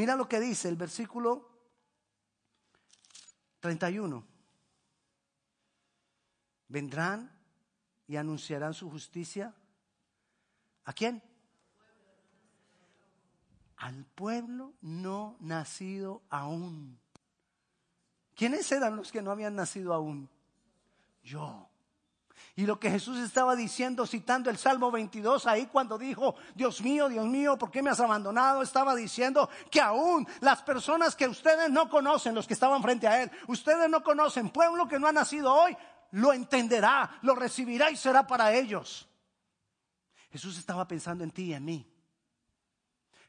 Mira 0.01 0.17
lo 0.17 0.27
que 0.27 0.41
dice 0.41 0.67
el 0.71 0.77
versículo 0.77 1.47
31. 3.61 4.27
Vendrán 6.69 7.31
y 8.07 8.17
anunciarán 8.17 8.73
su 8.73 8.91
justicia. 8.91 9.55
¿A 10.85 10.95
quién? 10.95 11.23
Al 13.77 14.07
pueblo 14.07 14.73
no 14.81 15.37
nacido 15.39 16.23
aún. 16.31 16.99
¿Quiénes 18.35 18.73
eran 18.73 18.97
los 18.97 19.13
que 19.13 19.21
no 19.21 19.31
habían 19.31 19.55
nacido 19.55 19.93
aún? 19.93 20.31
Yo. 21.23 21.70
Y 22.57 22.67
lo 22.67 22.79
que 22.79 22.91
Jesús 22.91 23.19
estaba 23.19 23.57
diciendo, 23.57 24.07
citando 24.07 24.51
el 24.51 24.59
Salmo 24.59 24.91
22, 24.91 25.47
ahí 25.47 25.67
cuando 25.67 25.97
dijo, 25.97 26.35
Dios 26.55 26.83
mío, 26.83 27.09
Dios 27.09 27.27
mío, 27.27 27.57
¿por 27.57 27.71
qué 27.71 27.83
me 27.83 27.91
has 27.91 28.01
abandonado? 28.01 28.63
Estaba 28.63 28.95
diciendo 28.95 29.49
que 29.71 29.81
aún 29.81 30.27
las 30.41 30.63
personas 30.63 31.17
que 31.17 31.27
ustedes 31.27 31.71
no 31.71 31.89
conocen, 31.89 32.35
los 32.35 32.47
que 32.47 32.55
estaban 32.55 32.83
frente 32.83 33.07
a 33.07 33.23
Él, 33.23 33.31
ustedes 33.47 33.89
no 33.89 34.03
conocen, 34.03 34.51
pueblo 34.51 34.89
que 34.89 34.99
no 34.99 35.07
ha 35.07 35.13
nacido 35.13 35.53
hoy, 35.55 35.77
lo 36.13 36.33
entenderá, 36.33 37.19
lo 37.23 37.35
recibirá 37.35 37.91
y 37.91 37.97
será 37.97 38.27
para 38.27 38.53
ellos. 38.53 39.09
Jesús 40.31 40.59
estaba 40.59 40.87
pensando 40.87 41.25
en 41.25 41.31
ti 41.31 41.45
y 41.45 41.55
en 41.55 41.65
mí. 41.65 41.87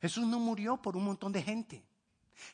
Jesús 0.02 0.26
no 0.26 0.39
murió 0.39 0.78
por 0.78 0.97
un 0.97 1.06
montón 1.06 1.32
de 1.32 1.43
gente. 1.43 1.86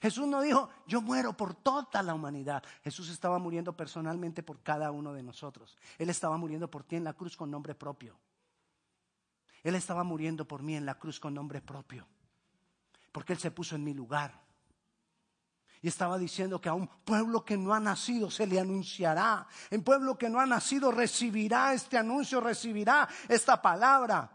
Jesús 0.02 0.28
no 0.28 0.42
dijo, 0.42 0.70
yo 0.86 1.02
muero 1.02 1.34
por 1.34 1.54
toda 1.54 2.04
la 2.04 2.14
humanidad. 2.14 2.64
Jesús 2.84 3.10
estaba 3.10 3.40
muriendo 3.40 3.76
personalmente 3.76 4.44
por 4.44 4.62
cada 4.62 4.92
uno 4.92 5.14
de 5.14 5.24
nosotros. 5.24 5.78
Él 5.98 6.10
estaba 6.10 6.38
muriendo 6.38 6.70
por 6.70 6.84
ti 6.84 6.96
en 6.96 7.04
la 7.04 7.14
cruz 7.14 7.36
con 7.38 7.50
nombre 7.50 7.76
propio. 7.76 8.18
Él 9.64 9.76
estaba 9.76 10.04
muriendo 10.04 10.48
por 10.48 10.62
mí 10.62 10.76
en 10.76 10.86
la 10.86 10.96
cruz 10.96 11.20
con 11.20 11.34
nombre 11.34 11.62
propio. 11.62 12.08
Porque 13.12 13.34
Él 13.34 13.40
se 13.40 13.52
puso 13.52 13.76
en 13.76 13.84
mi 13.84 13.94
lugar. 13.94 14.48
Y 15.82 15.88
estaba 15.88 16.18
diciendo 16.18 16.60
que 16.60 16.70
a 16.70 16.74
un 16.74 16.88
pueblo 16.88 17.46
que 17.46 17.58
no 17.58 17.74
ha 17.74 17.80
nacido 17.80 18.32
se 18.32 18.48
le 18.48 18.60
anunciará. 18.60 19.48
El 19.70 19.84
pueblo 19.84 20.18
que 20.18 20.30
no 20.30 20.40
ha 20.40 20.46
nacido 20.46 20.92
recibirá 20.92 21.74
este 21.74 21.98
anuncio, 21.98 22.42
recibirá 22.42 23.08
esta 23.28 23.62
palabra. 23.62 24.32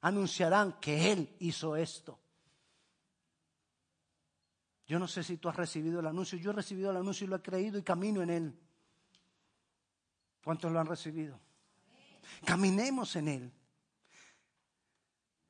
Anunciarán 0.00 0.74
que 0.80 1.12
Él 1.12 1.36
hizo 1.40 1.76
esto. 1.76 2.18
Yo 4.88 4.98
no 4.98 5.06
sé 5.06 5.22
si 5.22 5.36
tú 5.36 5.50
has 5.50 5.56
recibido 5.56 6.00
el 6.00 6.06
anuncio. 6.06 6.38
Yo 6.38 6.50
he 6.50 6.54
recibido 6.54 6.90
el 6.90 6.96
anuncio 6.96 7.26
y 7.26 7.28
lo 7.28 7.36
he 7.36 7.42
creído 7.42 7.78
y 7.78 7.82
camino 7.82 8.22
en 8.22 8.30
él. 8.30 8.58
¿Cuántos 10.42 10.72
lo 10.72 10.80
han 10.80 10.86
recibido? 10.86 11.38
Caminemos 12.46 13.14
en 13.16 13.28
él. 13.28 13.52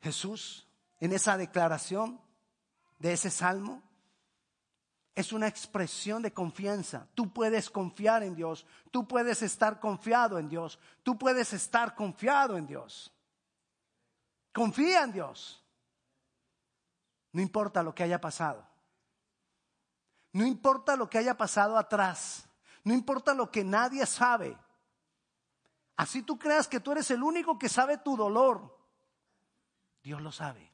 Jesús, 0.00 0.66
en 0.98 1.12
esa 1.12 1.36
declaración 1.36 2.20
de 2.98 3.12
ese 3.12 3.30
salmo, 3.30 3.80
es 5.14 5.32
una 5.32 5.46
expresión 5.46 6.20
de 6.20 6.32
confianza. 6.32 7.06
Tú 7.14 7.32
puedes 7.32 7.70
confiar 7.70 8.24
en 8.24 8.34
Dios. 8.34 8.66
Tú 8.90 9.06
puedes 9.06 9.42
estar 9.42 9.78
confiado 9.78 10.40
en 10.40 10.48
Dios. 10.48 10.80
Tú 11.04 11.16
puedes 11.16 11.52
estar 11.52 11.94
confiado 11.94 12.56
en 12.56 12.66
Dios. 12.66 13.12
Confía 14.52 15.04
en 15.04 15.12
Dios. 15.12 15.64
No 17.32 17.40
importa 17.40 17.84
lo 17.84 17.94
que 17.94 18.02
haya 18.02 18.20
pasado. 18.20 18.66
No 20.38 20.46
importa 20.46 20.94
lo 20.94 21.10
que 21.10 21.18
haya 21.18 21.36
pasado 21.36 21.76
atrás. 21.76 22.46
No 22.84 22.94
importa 22.94 23.34
lo 23.34 23.50
que 23.50 23.64
nadie 23.64 24.06
sabe. 24.06 24.56
Así 25.96 26.22
tú 26.22 26.38
creas 26.38 26.68
que 26.68 26.78
tú 26.78 26.92
eres 26.92 27.10
el 27.10 27.24
único 27.24 27.58
que 27.58 27.68
sabe 27.68 27.98
tu 27.98 28.16
dolor. 28.16 28.78
Dios 30.00 30.22
lo 30.22 30.30
sabe. 30.30 30.72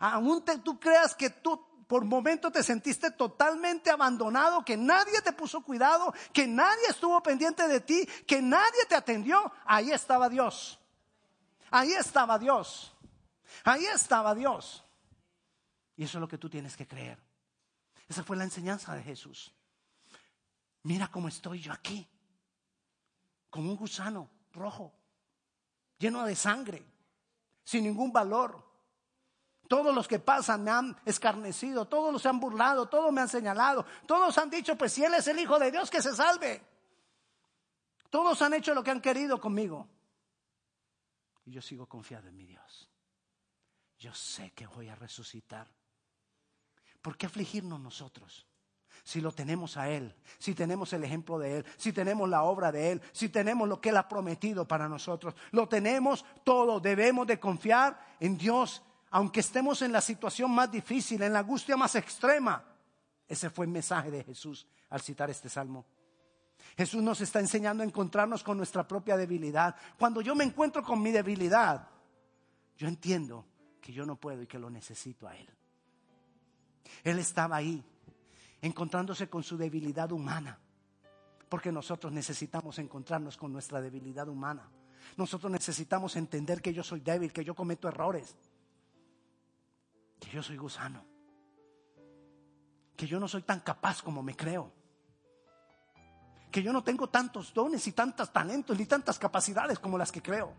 Aún 0.00 0.44
tú 0.64 0.80
creas 0.80 1.14
que 1.14 1.30
tú 1.30 1.64
por 1.86 2.04
momento 2.04 2.50
te 2.50 2.64
sentiste 2.64 3.12
totalmente 3.12 3.88
abandonado, 3.88 4.64
que 4.64 4.76
nadie 4.76 5.22
te 5.22 5.32
puso 5.32 5.60
cuidado, 5.60 6.12
que 6.32 6.48
nadie 6.48 6.88
estuvo 6.88 7.22
pendiente 7.22 7.68
de 7.68 7.80
ti, 7.82 8.04
que 8.26 8.42
nadie 8.42 8.84
te 8.88 8.96
atendió. 8.96 9.52
Ahí 9.64 9.92
estaba 9.92 10.28
Dios. 10.28 10.80
Ahí 11.70 11.92
estaba 11.92 12.36
Dios. 12.36 12.92
Ahí 13.62 13.86
estaba 13.86 14.34
Dios. 14.34 14.84
Y 15.94 16.02
eso 16.02 16.18
es 16.18 16.20
lo 16.20 16.26
que 16.26 16.38
tú 16.38 16.50
tienes 16.50 16.76
que 16.76 16.88
creer. 16.88 17.27
Esa 18.08 18.24
fue 18.24 18.36
la 18.36 18.44
enseñanza 18.44 18.94
de 18.94 19.02
Jesús. 19.02 19.52
Mira 20.84 21.08
cómo 21.08 21.28
estoy 21.28 21.60
yo 21.60 21.72
aquí, 21.72 22.06
como 23.50 23.70
un 23.70 23.76
gusano 23.76 24.30
rojo, 24.52 24.92
lleno 25.98 26.24
de 26.24 26.34
sangre, 26.34 26.84
sin 27.64 27.84
ningún 27.84 28.12
valor. 28.12 28.66
Todos 29.68 29.94
los 29.94 30.08
que 30.08 30.18
pasan 30.18 30.64
me 30.64 30.70
han 30.70 30.96
escarnecido, 31.04 31.86
todos 31.86 32.10
los 32.10 32.24
han 32.24 32.40
burlado, 32.40 32.88
todos 32.88 33.12
me 33.12 33.20
han 33.20 33.28
señalado, 33.28 33.84
todos 34.06 34.38
han 34.38 34.48
dicho, 34.48 34.78
pues 34.78 34.94
si 34.94 35.04
Él 35.04 35.12
es 35.12 35.28
el 35.28 35.38
Hijo 35.38 35.58
de 35.58 35.70
Dios, 35.70 35.90
que 35.90 36.00
se 36.00 36.14
salve. 36.14 36.62
Todos 38.08 38.40
han 38.40 38.54
hecho 38.54 38.72
lo 38.72 38.82
que 38.82 38.90
han 38.90 39.02
querido 39.02 39.38
conmigo. 39.38 39.86
Y 41.44 41.52
yo 41.52 41.60
sigo 41.60 41.86
confiado 41.86 42.28
en 42.28 42.36
mi 42.36 42.46
Dios. 42.46 42.88
Yo 43.98 44.14
sé 44.14 44.52
que 44.52 44.66
voy 44.66 44.88
a 44.88 44.94
resucitar. 44.94 45.68
¿Por 47.02 47.16
qué 47.16 47.26
afligirnos 47.26 47.80
nosotros? 47.80 48.46
Si 49.04 49.20
lo 49.20 49.32
tenemos 49.32 49.76
a 49.76 49.88
Él, 49.88 50.14
si 50.38 50.54
tenemos 50.54 50.92
el 50.92 51.04
ejemplo 51.04 51.38
de 51.38 51.58
Él, 51.58 51.66
si 51.76 51.92
tenemos 51.92 52.28
la 52.28 52.42
obra 52.42 52.70
de 52.70 52.92
Él, 52.92 53.02
si 53.12 53.28
tenemos 53.28 53.68
lo 53.68 53.80
que 53.80 53.88
Él 53.88 53.96
ha 53.96 54.08
prometido 54.08 54.66
para 54.66 54.88
nosotros, 54.88 55.34
lo 55.52 55.68
tenemos 55.68 56.24
todo, 56.44 56.80
debemos 56.80 57.26
de 57.26 57.40
confiar 57.40 58.16
en 58.20 58.36
Dios, 58.36 58.82
aunque 59.10 59.40
estemos 59.40 59.80
en 59.82 59.92
la 59.92 60.00
situación 60.00 60.50
más 60.50 60.70
difícil, 60.70 61.22
en 61.22 61.32
la 61.32 61.38
angustia 61.38 61.76
más 61.76 61.94
extrema. 61.94 62.62
Ese 63.26 63.48
fue 63.50 63.66
el 63.66 63.72
mensaje 63.72 64.10
de 64.10 64.24
Jesús 64.24 64.66
al 64.90 65.00
citar 65.00 65.30
este 65.30 65.48
salmo. 65.48 65.86
Jesús 66.76 67.02
nos 67.02 67.20
está 67.20 67.40
enseñando 67.40 67.82
a 67.82 67.86
encontrarnos 67.86 68.42
con 68.42 68.56
nuestra 68.56 68.86
propia 68.86 69.16
debilidad. 69.16 69.74
Cuando 69.98 70.20
yo 70.20 70.34
me 70.34 70.44
encuentro 70.44 70.82
con 70.82 71.00
mi 71.00 71.10
debilidad, 71.12 71.88
yo 72.76 72.86
entiendo 72.86 73.44
que 73.80 73.92
yo 73.92 74.04
no 74.04 74.16
puedo 74.16 74.42
y 74.42 74.46
que 74.46 74.58
lo 74.58 74.70
necesito 74.70 75.26
a 75.26 75.36
Él. 75.36 75.57
Él 77.04 77.18
estaba 77.18 77.56
ahí, 77.56 77.84
encontrándose 78.60 79.28
con 79.28 79.42
su 79.42 79.56
debilidad 79.56 80.10
humana, 80.12 80.58
porque 81.48 81.72
nosotros 81.72 82.12
necesitamos 82.12 82.78
encontrarnos 82.78 83.36
con 83.36 83.52
nuestra 83.52 83.80
debilidad 83.80 84.28
humana. 84.28 84.68
Nosotros 85.16 85.50
necesitamos 85.50 86.16
entender 86.16 86.60
que 86.60 86.74
yo 86.74 86.82
soy 86.82 87.00
débil, 87.00 87.32
que 87.32 87.44
yo 87.44 87.54
cometo 87.54 87.88
errores, 87.88 88.36
que 90.20 90.30
yo 90.30 90.42
soy 90.42 90.56
gusano, 90.56 91.04
que 92.96 93.06
yo 93.06 93.18
no 93.20 93.28
soy 93.28 93.42
tan 93.42 93.60
capaz 93.60 94.02
como 94.02 94.22
me 94.22 94.36
creo, 94.36 94.72
que 96.50 96.62
yo 96.62 96.72
no 96.72 96.82
tengo 96.82 97.08
tantos 97.08 97.52
dones 97.52 97.86
y 97.86 97.92
tantos 97.92 98.32
talentos 98.32 98.78
ni 98.78 98.86
tantas 98.86 99.18
capacidades 99.18 99.78
como 99.78 99.98
las 99.98 100.10
que 100.10 100.22
creo, 100.22 100.54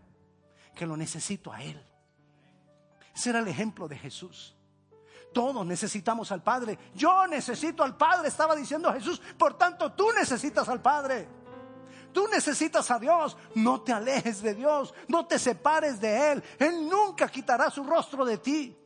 que 0.74 0.86
lo 0.86 0.96
necesito 0.96 1.52
a 1.52 1.62
Él. 1.62 1.84
Ese 3.14 3.30
era 3.30 3.40
el 3.40 3.48
ejemplo 3.48 3.88
de 3.88 3.98
Jesús. 3.98 4.56
Todos 5.32 5.64
necesitamos 5.64 6.32
al 6.32 6.42
Padre. 6.42 6.78
Yo 6.94 7.26
necesito 7.26 7.82
al 7.82 7.96
Padre, 7.96 8.28
estaba 8.28 8.56
diciendo 8.56 8.92
Jesús. 8.92 9.20
Por 9.38 9.56
tanto, 9.56 9.92
tú 9.92 10.10
necesitas 10.12 10.68
al 10.68 10.80
Padre. 10.80 11.28
Tú 12.12 12.26
necesitas 12.28 12.90
a 12.90 12.98
Dios. 12.98 13.36
No 13.54 13.82
te 13.82 13.92
alejes 13.92 14.42
de 14.42 14.54
Dios. 14.54 14.92
No 15.08 15.26
te 15.26 15.38
separes 15.38 16.00
de 16.00 16.32
Él. 16.32 16.44
Él 16.58 16.88
nunca 16.88 17.28
quitará 17.28 17.70
su 17.70 17.84
rostro 17.84 18.24
de 18.24 18.38
ti. 18.38 18.76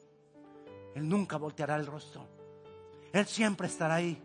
Él 0.95 1.09
nunca 1.09 1.37
volteará 1.37 1.77
el 1.77 1.87
rostro. 1.87 2.27
Él 3.13 3.27
siempre 3.27 3.67
estará 3.67 3.95
ahí. 3.95 4.21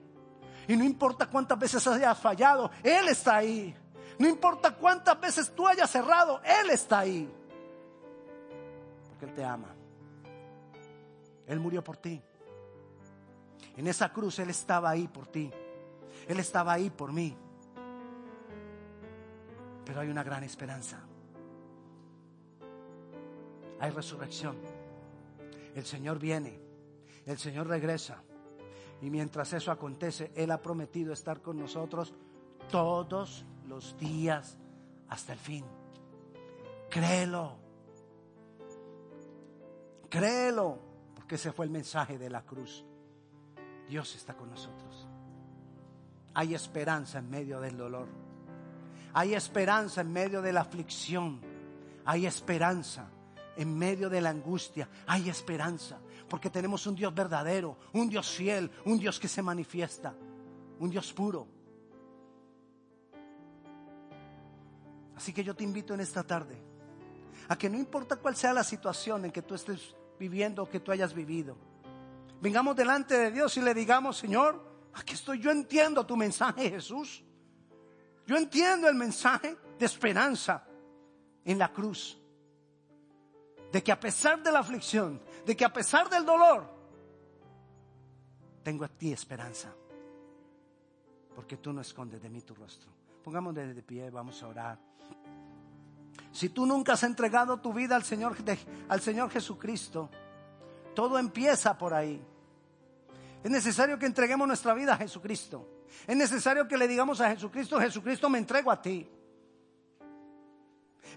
Y 0.68 0.76
no 0.76 0.84
importa 0.84 1.28
cuántas 1.28 1.58
veces 1.58 1.86
hayas 1.88 2.20
fallado, 2.20 2.70
Él 2.84 3.08
está 3.08 3.38
ahí. 3.38 3.76
No 4.20 4.28
importa 4.28 4.76
cuántas 4.76 5.20
veces 5.20 5.52
tú 5.56 5.68
hayas 5.68 5.90
cerrado, 5.90 6.42
Él 6.44 6.70
está 6.70 7.00
ahí. 7.00 7.32
Porque 9.10 9.26
Él 9.26 9.34
te 9.34 9.44
ama. 9.44 9.79
Él 11.50 11.60
murió 11.60 11.84
por 11.84 11.98
ti. 11.98 12.22
En 13.76 13.88
esa 13.88 14.14
cruz 14.14 14.38
Él 14.38 14.52
estaba 14.52 14.92
ahí 14.92 15.08
por 15.08 15.28
ti. 15.28 15.52
Él 16.28 16.40
estaba 16.40 16.74
ahí 16.74 16.92
por 16.92 17.12
mí. 17.12 17.36
Pero 19.84 20.00
hay 20.00 20.10
una 20.10 20.24
gran 20.24 20.44
esperanza. 20.44 21.02
Hay 23.80 23.90
resurrección. 23.90 24.58
El 25.74 25.86
Señor 25.86 26.20
viene. 26.20 26.60
El 27.26 27.40
Señor 27.40 27.68
regresa. 27.68 28.22
Y 29.02 29.10
mientras 29.10 29.52
eso 29.54 29.72
acontece, 29.72 30.32
Él 30.36 30.52
ha 30.52 30.62
prometido 30.62 31.14
estar 31.14 31.42
con 31.42 31.58
nosotros 31.58 32.14
todos 32.70 33.44
los 33.66 33.98
días 33.98 34.56
hasta 35.08 35.34
el 35.34 35.40
fin. 35.40 35.66
Créelo. 36.92 37.58
Créelo 40.10 40.89
que 41.30 41.36
ese 41.36 41.54
fue 41.54 41.66
el 41.66 41.72
mensaje 41.72 42.18
de 42.18 42.30
la 42.30 42.42
cruz. 42.42 42.84
Dios 43.88 44.16
está 44.16 44.34
con 44.34 44.50
nosotros. 44.50 45.08
Hay 46.34 46.56
esperanza 46.56 47.20
en 47.20 47.30
medio 47.30 47.62
del 47.62 47.78
dolor. 47.78 48.08
Hay 49.14 49.36
esperanza 49.36 50.02
en 50.02 50.12
medio 50.12 50.42
de 50.42 50.52
la 50.52 50.62
aflicción. 50.62 51.40
Hay 52.04 52.26
esperanza 52.26 53.10
en 53.56 53.78
medio 53.78 54.10
de 54.10 54.22
la 54.22 54.32
angustia. 54.32 54.90
Hay 55.06 55.30
esperanza 55.30 56.00
porque 56.28 56.50
tenemos 56.50 56.86
un 56.88 56.96
Dios 56.96 57.14
verdadero, 57.14 57.78
un 57.94 58.10
Dios 58.10 58.30
fiel, 58.30 58.72
un 58.86 58.98
Dios 58.98 59.20
que 59.20 59.28
se 59.28 59.42
manifiesta, 59.42 60.14
un 60.80 60.90
Dios 60.90 61.14
puro. 61.14 61.48
Así 65.16 65.32
que 65.32 65.44
yo 65.44 65.56
te 65.56 65.64
invito 65.64 65.94
en 65.94 66.00
esta 66.00 66.24
tarde 66.24 66.58
a 67.48 67.58
que 67.58 67.70
no 67.70 67.78
importa 67.78 68.16
cuál 68.16 68.36
sea 68.36 68.54
la 68.54 68.64
situación 68.64 69.26
en 69.26 69.32
que 69.32 69.42
tú 69.42 69.54
estés 69.54 69.96
viviendo 70.20 70.70
que 70.70 70.80
tú 70.80 70.92
hayas 70.92 71.14
vivido. 71.14 71.58
Vengamos 72.42 72.76
delante 72.76 73.18
de 73.18 73.32
Dios 73.32 73.56
y 73.58 73.62
le 73.62 73.74
digamos, 73.74 74.18
Señor, 74.18 74.64
aquí 74.94 75.14
estoy, 75.14 75.40
yo 75.40 75.52
entiendo 75.52 76.06
tu 76.06 76.16
mensaje, 76.16 76.70
Jesús. 76.70 77.24
Yo 78.28 78.38
entiendo 78.38 78.88
el 78.88 78.96
mensaje, 78.96 79.58
de 79.80 79.86
esperanza 79.86 80.64
en 81.46 81.58
la 81.58 81.72
cruz. 81.72 82.20
De 83.72 83.82
que 83.82 83.92
a 83.92 84.00
pesar 84.00 84.44
de 84.44 84.52
la 84.52 84.60
aflicción, 84.60 85.22
de 85.46 85.56
que 85.56 85.64
a 85.64 85.72
pesar 85.72 86.10
del 86.10 86.26
dolor, 86.26 86.70
tengo 88.62 88.84
a 88.84 88.90
ti 88.90 89.14
esperanza. 89.14 89.74
Porque 91.34 91.58
tú 91.58 91.72
no 91.72 91.82
escondes 91.82 92.22
de 92.22 92.30
mí 92.30 92.42
tu 92.42 92.54
rostro. 92.54 92.92
Pongamos 93.24 93.56
de 93.56 93.82
pie, 93.84 94.10
vamos 94.10 94.44
a 94.44 94.48
orar. 94.48 94.80
Si 96.32 96.50
tú 96.50 96.66
nunca 96.66 96.94
has 96.94 97.04
entregado 97.04 97.58
tu 97.58 97.74
vida 97.74 97.96
al 97.96 98.04
Señor, 98.04 98.36
al 98.88 99.02
Señor 99.02 99.30
Jesucristo, 99.32 100.10
todo 100.96 101.18
empieza 101.18 101.78
por 101.78 101.94
ahí. 101.94 102.22
Es 103.44 103.50
necesario 103.50 103.98
que 103.98 104.06
entreguemos 104.06 104.48
nuestra 104.48 104.74
vida 104.74 104.94
a 104.94 104.98
Jesucristo. 104.98 105.68
Es 106.06 106.16
necesario 106.16 106.68
que 106.68 106.78
le 106.78 106.88
digamos 106.88 107.20
a 107.22 107.30
Jesucristo, 107.30 107.80
Jesucristo 107.80 108.30
me 108.30 108.38
entrego 108.38 108.72
a 108.72 108.82
ti. 108.82 109.10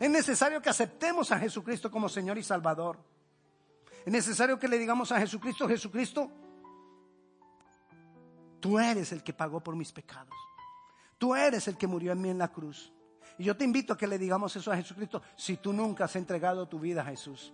Es 0.01 0.11
necesario 0.11 0.63
que 0.63 0.71
aceptemos 0.71 1.31
a 1.33 1.39
Jesucristo 1.39 1.91
como 1.91 2.09
Señor 2.09 2.39
y 2.39 2.43
Salvador. 2.43 2.99
Es 4.05 4.13
necesario 4.13 4.59
que 4.59 4.69
le 4.69 4.79
digamos 4.79 5.13
a 5.13 5.21
Jesucristo, 5.21 5.69
Jesucristo, 5.69 6.31
tú 8.61 8.79
eres 8.79 9.13
el 9.13 9.23
que 9.23 9.33
pagó 9.33 9.61
por 9.61 9.77
mis 9.77 9.93
pecados. 9.93 10.35
Tú 11.19 11.37
eres 11.37 11.69
el 11.69 11.77
que 11.77 11.87
murió 11.87 12.13
en 12.13 12.21
mí 12.21 12.31
en 12.31 12.39
la 12.39 12.49
cruz. 12.49 12.93
Y 13.39 13.45
yo 13.45 13.57
te 13.57 13.65
invito 13.65 13.93
a 13.93 13.97
que 13.97 14.07
le 14.07 14.19
digamos 14.19 14.55
eso 14.57 14.71
a 14.73 14.77
Jesucristo 14.77 15.23
si 15.37 15.57
tú 15.57 15.73
nunca 15.73 16.05
has 16.05 16.17
entregado 16.17 16.69
tu 16.69 16.79
vida 16.79 17.03
a 17.03 17.07
Jesús. 17.07 17.53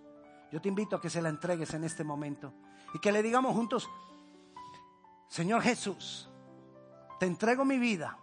Yo 0.50 0.60
te 0.60 0.68
invito 0.68 0.96
a 0.96 1.00
que 1.00 1.10
se 1.10 1.22
la 1.22 1.28
entregues 1.28 1.74
en 1.74 1.84
este 1.84 2.04
momento 2.04 2.52
y 2.94 2.98
que 2.98 3.12
le 3.12 3.22
digamos 3.22 3.54
juntos, 3.54 3.88
Señor 5.28 5.62
Jesús, 5.62 6.28
te 7.20 7.26
entrego 7.26 7.64
mi 7.64 7.78
vida, 7.78 8.18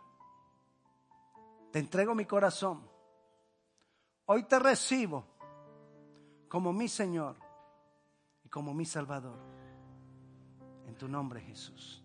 te 1.72 1.80
entrego 1.80 2.16
mi 2.16 2.26
corazón. 2.26 2.88
Hoy 4.26 4.44
te 4.44 4.58
recibo 4.58 5.26
como 6.48 6.74
mi 6.74 6.88
Señor 6.88 7.36
y 8.44 8.50
como 8.50 8.74
mi 8.74 8.86
Salvador. 8.86 9.38
En 10.88 10.96
tu 10.96 11.08
nombre, 11.08 11.42
Jesús. 11.42 12.05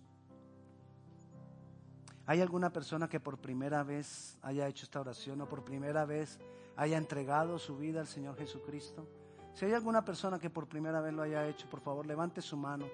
¿Hay 2.30 2.40
alguna 2.40 2.72
persona 2.72 3.08
que 3.08 3.18
por 3.18 3.38
primera 3.38 3.82
vez 3.82 4.38
haya 4.42 4.68
hecho 4.68 4.84
esta 4.84 5.00
oración 5.00 5.40
o 5.40 5.48
por 5.48 5.64
primera 5.64 6.04
vez 6.04 6.38
haya 6.76 6.96
entregado 6.96 7.58
su 7.58 7.76
vida 7.76 7.98
al 7.98 8.06
Señor 8.06 8.36
Jesucristo? 8.36 9.04
Si 9.52 9.64
hay 9.64 9.72
alguna 9.72 10.04
persona 10.04 10.38
que 10.38 10.48
por 10.48 10.68
primera 10.68 11.00
vez 11.00 11.12
lo 11.12 11.22
haya 11.22 11.48
hecho, 11.48 11.68
por 11.68 11.80
favor, 11.80 12.06
levante 12.06 12.40
su 12.40 12.56
mano. 12.56 12.86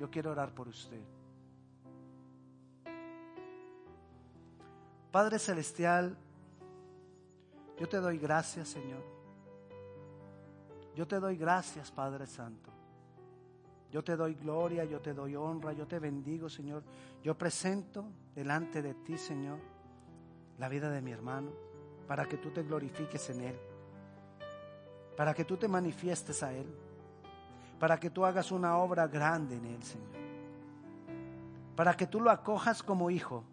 Yo 0.00 0.10
quiero 0.10 0.32
orar 0.32 0.52
por 0.52 0.66
usted. 0.66 1.00
Padre 5.12 5.38
Celestial, 5.38 6.16
yo 7.78 7.88
te 7.88 7.98
doy 7.98 8.18
gracias, 8.18 8.70
Señor. 8.70 9.04
Yo 10.96 11.06
te 11.06 11.20
doy 11.20 11.36
gracias, 11.36 11.88
Padre 11.92 12.26
Santo. 12.26 12.72
Yo 13.92 14.02
te 14.02 14.16
doy 14.16 14.34
gloria, 14.34 14.84
yo 14.84 15.00
te 15.00 15.12
doy 15.12 15.36
honra, 15.36 15.74
yo 15.74 15.86
te 15.86 15.98
bendigo, 15.98 16.48
Señor. 16.48 16.82
Yo 17.22 17.36
presento 17.36 18.06
delante 18.34 18.80
de 18.80 18.94
ti, 18.94 19.18
Señor, 19.18 19.58
la 20.58 20.70
vida 20.70 20.90
de 20.90 21.02
mi 21.02 21.10
hermano, 21.10 21.50
para 22.08 22.24
que 22.24 22.38
tú 22.38 22.50
te 22.50 22.62
glorifiques 22.62 23.28
en 23.28 23.42
él, 23.42 23.56
para 25.14 25.34
que 25.34 25.44
tú 25.44 25.58
te 25.58 25.68
manifiestes 25.68 26.42
a 26.42 26.54
él, 26.54 26.66
para 27.78 28.00
que 28.00 28.08
tú 28.08 28.24
hagas 28.24 28.50
una 28.50 28.78
obra 28.78 29.06
grande 29.08 29.56
en 29.56 29.66
él, 29.66 29.82
Señor, 29.82 30.08
para 31.76 31.94
que 31.94 32.06
tú 32.06 32.18
lo 32.18 32.30
acojas 32.30 32.82
como 32.82 33.10
hijo 33.10 33.44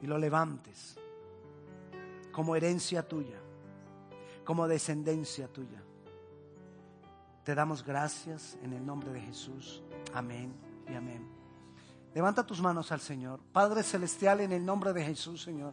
y 0.00 0.08
lo 0.08 0.18
levantes 0.18 0.98
como 2.32 2.56
herencia 2.56 3.06
tuya, 3.06 3.38
como 4.44 4.66
descendencia 4.66 5.48
tuya. 5.48 5.82
Te 7.48 7.54
damos 7.54 7.82
gracias 7.82 8.58
en 8.62 8.74
el 8.74 8.84
nombre 8.84 9.10
de 9.10 9.22
Jesús. 9.22 9.82
Amén 10.12 10.54
y 10.86 10.94
amén. 10.94 11.26
Levanta 12.14 12.44
tus 12.44 12.60
manos 12.60 12.92
al 12.92 13.00
Señor. 13.00 13.40
Padre 13.54 13.82
Celestial, 13.82 14.42
en 14.42 14.52
el 14.52 14.62
nombre 14.62 14.92
de 14.92 15.02
Jesús, 15.02 15.44
Señor. 15.44 15.72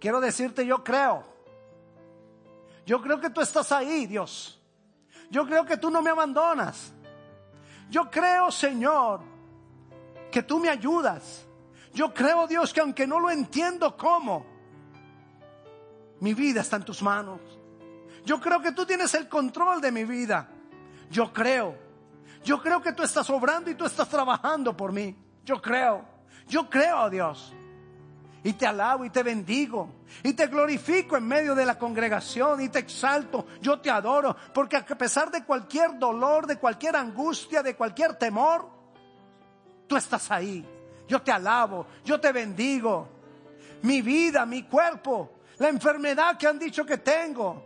Quiero 0.00 0.22
decirte, 0.22 0.64
yo 0.64 0.82
creo. 0.82 1.22
Yo 2.86 3.02
creo 3.02 3.20
que 3.20 3.28
tú 3.28 3.42
estás 3.42 3.70
ahí, 3.70 4.06
Dios. 4.06 4.58
Yo 5.30 5.44
creo 5.44 5.66
que 5.66 5.76
tú 5.76 5.90
no 5.90 6.00
me 6.00 6.08
abandonas. 6.08 6.94
Yo 7.90 8.10
creo, 8.10 8.50
Señor, 8.50 9.20
que 10.32 10.42
tú 10.42 10.58
me 10.58 10.70
ayudas. 10.70 11.44
Yo 11.92 12.14
creo, 12.14 12.46
Dios, 12.46 12.72
que 12.72 12.80
aunque 12.80 13.06
no 13.06 13.20
lo 13.20 13.30
entiendo 13.30 13.94
cómo, 13.94 14.46
mi 16.20 16.32
vida 16.32 16.62
está 16.62 16.76
en 16.76 16.84
tus 16.84 17.02
manos. 17.02 17.42
Yo 18.24 18.40
creo 18.40 18.60
que 18.60 18.72
tú 18.72 18.86
tienes 18.86 19.12
el 19.14 19.28
control 19.28 19.80
de 19.80 19.92
mi 19.92 20.04
vida. 20.04 20.48
Yo 21.10 21.32
creo. 21.32 21.76
Yo 22.42 22.60
creo 22.60 22.80
que 22.80 22.92
tú 22.92 23.02
estás 23.02 23.28
obrando 23.30 23.70
y 23.70 23.74
tú 23.74 23.84
estás 23.84 24.08
trabajando 24.08 24.76
por 24.76 24.92
mí. 24.92 25.16
Yo 25.44 25.60
creo. 25.60 26.04
Yo 26.48 26.68
creo, 26.68 27.08
Dios. 27.10 27.54
Y 28.42 28.52
te 28.54 28.66
alabo 28.66 29.04
y 29.04 29.10
te 29.10 29.22
bendigo. 29.22 29.88
Y 30.22 30.34
te 30.34 30.46
glorifico 30.46 31.16
en 31.16 31.26
medio 31.26 31.54
de 31.54 31.64
la 31.64 31.78
congregación 31.78 32.60
y 32.60 32.68
te 32.68 32.78
exalto. 32.78 33.46
Yo 33.60 33.80
te 33.80 33.90
adoro. 33.90 34.36
Porque 34.52 34.76
a 34.76 34.84
pesar 34.84 35.30
de 35.30 35.44
cualquier 35.44 35.98
dolor, 35.98 36.46
de 36.46 36.58
cualquier 36.58 36.96
angustia, 36.96 37.62
de 37.62 37.74
cualquier 37.74 38.16
temor, 38.16 38.68
tú 39.86 39.96
estás 39.96 40.30
ahí. 40.30 40.66
Yo 41.08 41.20
te 41.22 41.32
alabo. 41.32 41.86
Yo 42.04 42.20
te 42.20 42.32
bendigo. 42.32 43.08
Mi 43.82 44.00
vida, 44.00 44.46
mi 44.46 44.62
cuerpo, 44.62 45.40
la 45.58 45.68
enfermedad 45.68 46.38
que 46.38 46.46
han 46.46 46.58
dicho 46.58 46.86
que 46.86 46.98
tengo 46.98 47.63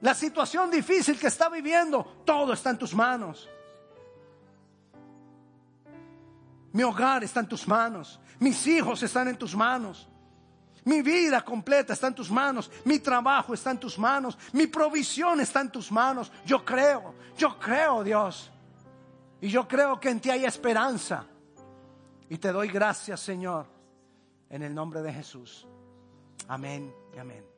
la 0.00 0.14
situación 0.14 0.70
difícil 0.70 1.18
que 1.18 1.26
está 1.26 1.48
viviendo, 1.48 2.22
todo 2.24 2.52
está 2.52 2.70
en 2.70 2.78
tus 2.78 2.94
manos. 2.94 3.48
Mi 6.72 6.82
hogar 6.82 7.24
está 7.24 7.40
en 7.40 7.48
tus 7.48 7.66
manos. 7.66 8.20
Mis 8.38 8.66
hijos 8.66 9.02
están 9.02 9.28
en 9.28 9.36
tus 9.36 9.54
manos. 9.54 10.08
Mi 10.84 11.02
vida 11.02 11.44
completa 11.44 11.92
está 11.92 12.06
en 12.06 12.14
tus 12.14 12.30
manos. 12.30 12.70
Mi 12.84 12.98
trabajo 13.00 13.52
está 13.52 13.72
en 13.72 13.78
tus 13.78 13.98
manos. 13.98 14.38
Mi 14.52 14.66
provisión 14.66 15.40
está 15.40 15.60
en 15.60 15.70
tus 15.70 15.92
manos. 15.92 16.32
Yo 16.46 16.64
creo, 16.64 17.14
yo 17.36 17.58
creo, 17.58 18.02
Dios. 18.02 18.50
Y 19.40 19.48
yo 19.48 19.66
creo 19.68 20.00
que 20.00 20.10
en 20.10 20.20
ti 20.20 20.30
hay 20.30 20.44
esperanza. 20.44 21.26
Y 22.28 22.38
te 22.38 22.52
doy 22.52 22.68
gracias, 22.68 23.20
Señor, 23.20 23.66
en 24.48 24.62
el 24.62 24.74
nombre 24.74 25.02
de 25.02 25.12
Jesús. 25.12 25.66
Amén 26.48 26.94
y 27.14 27.18
amén. 27.18 27.49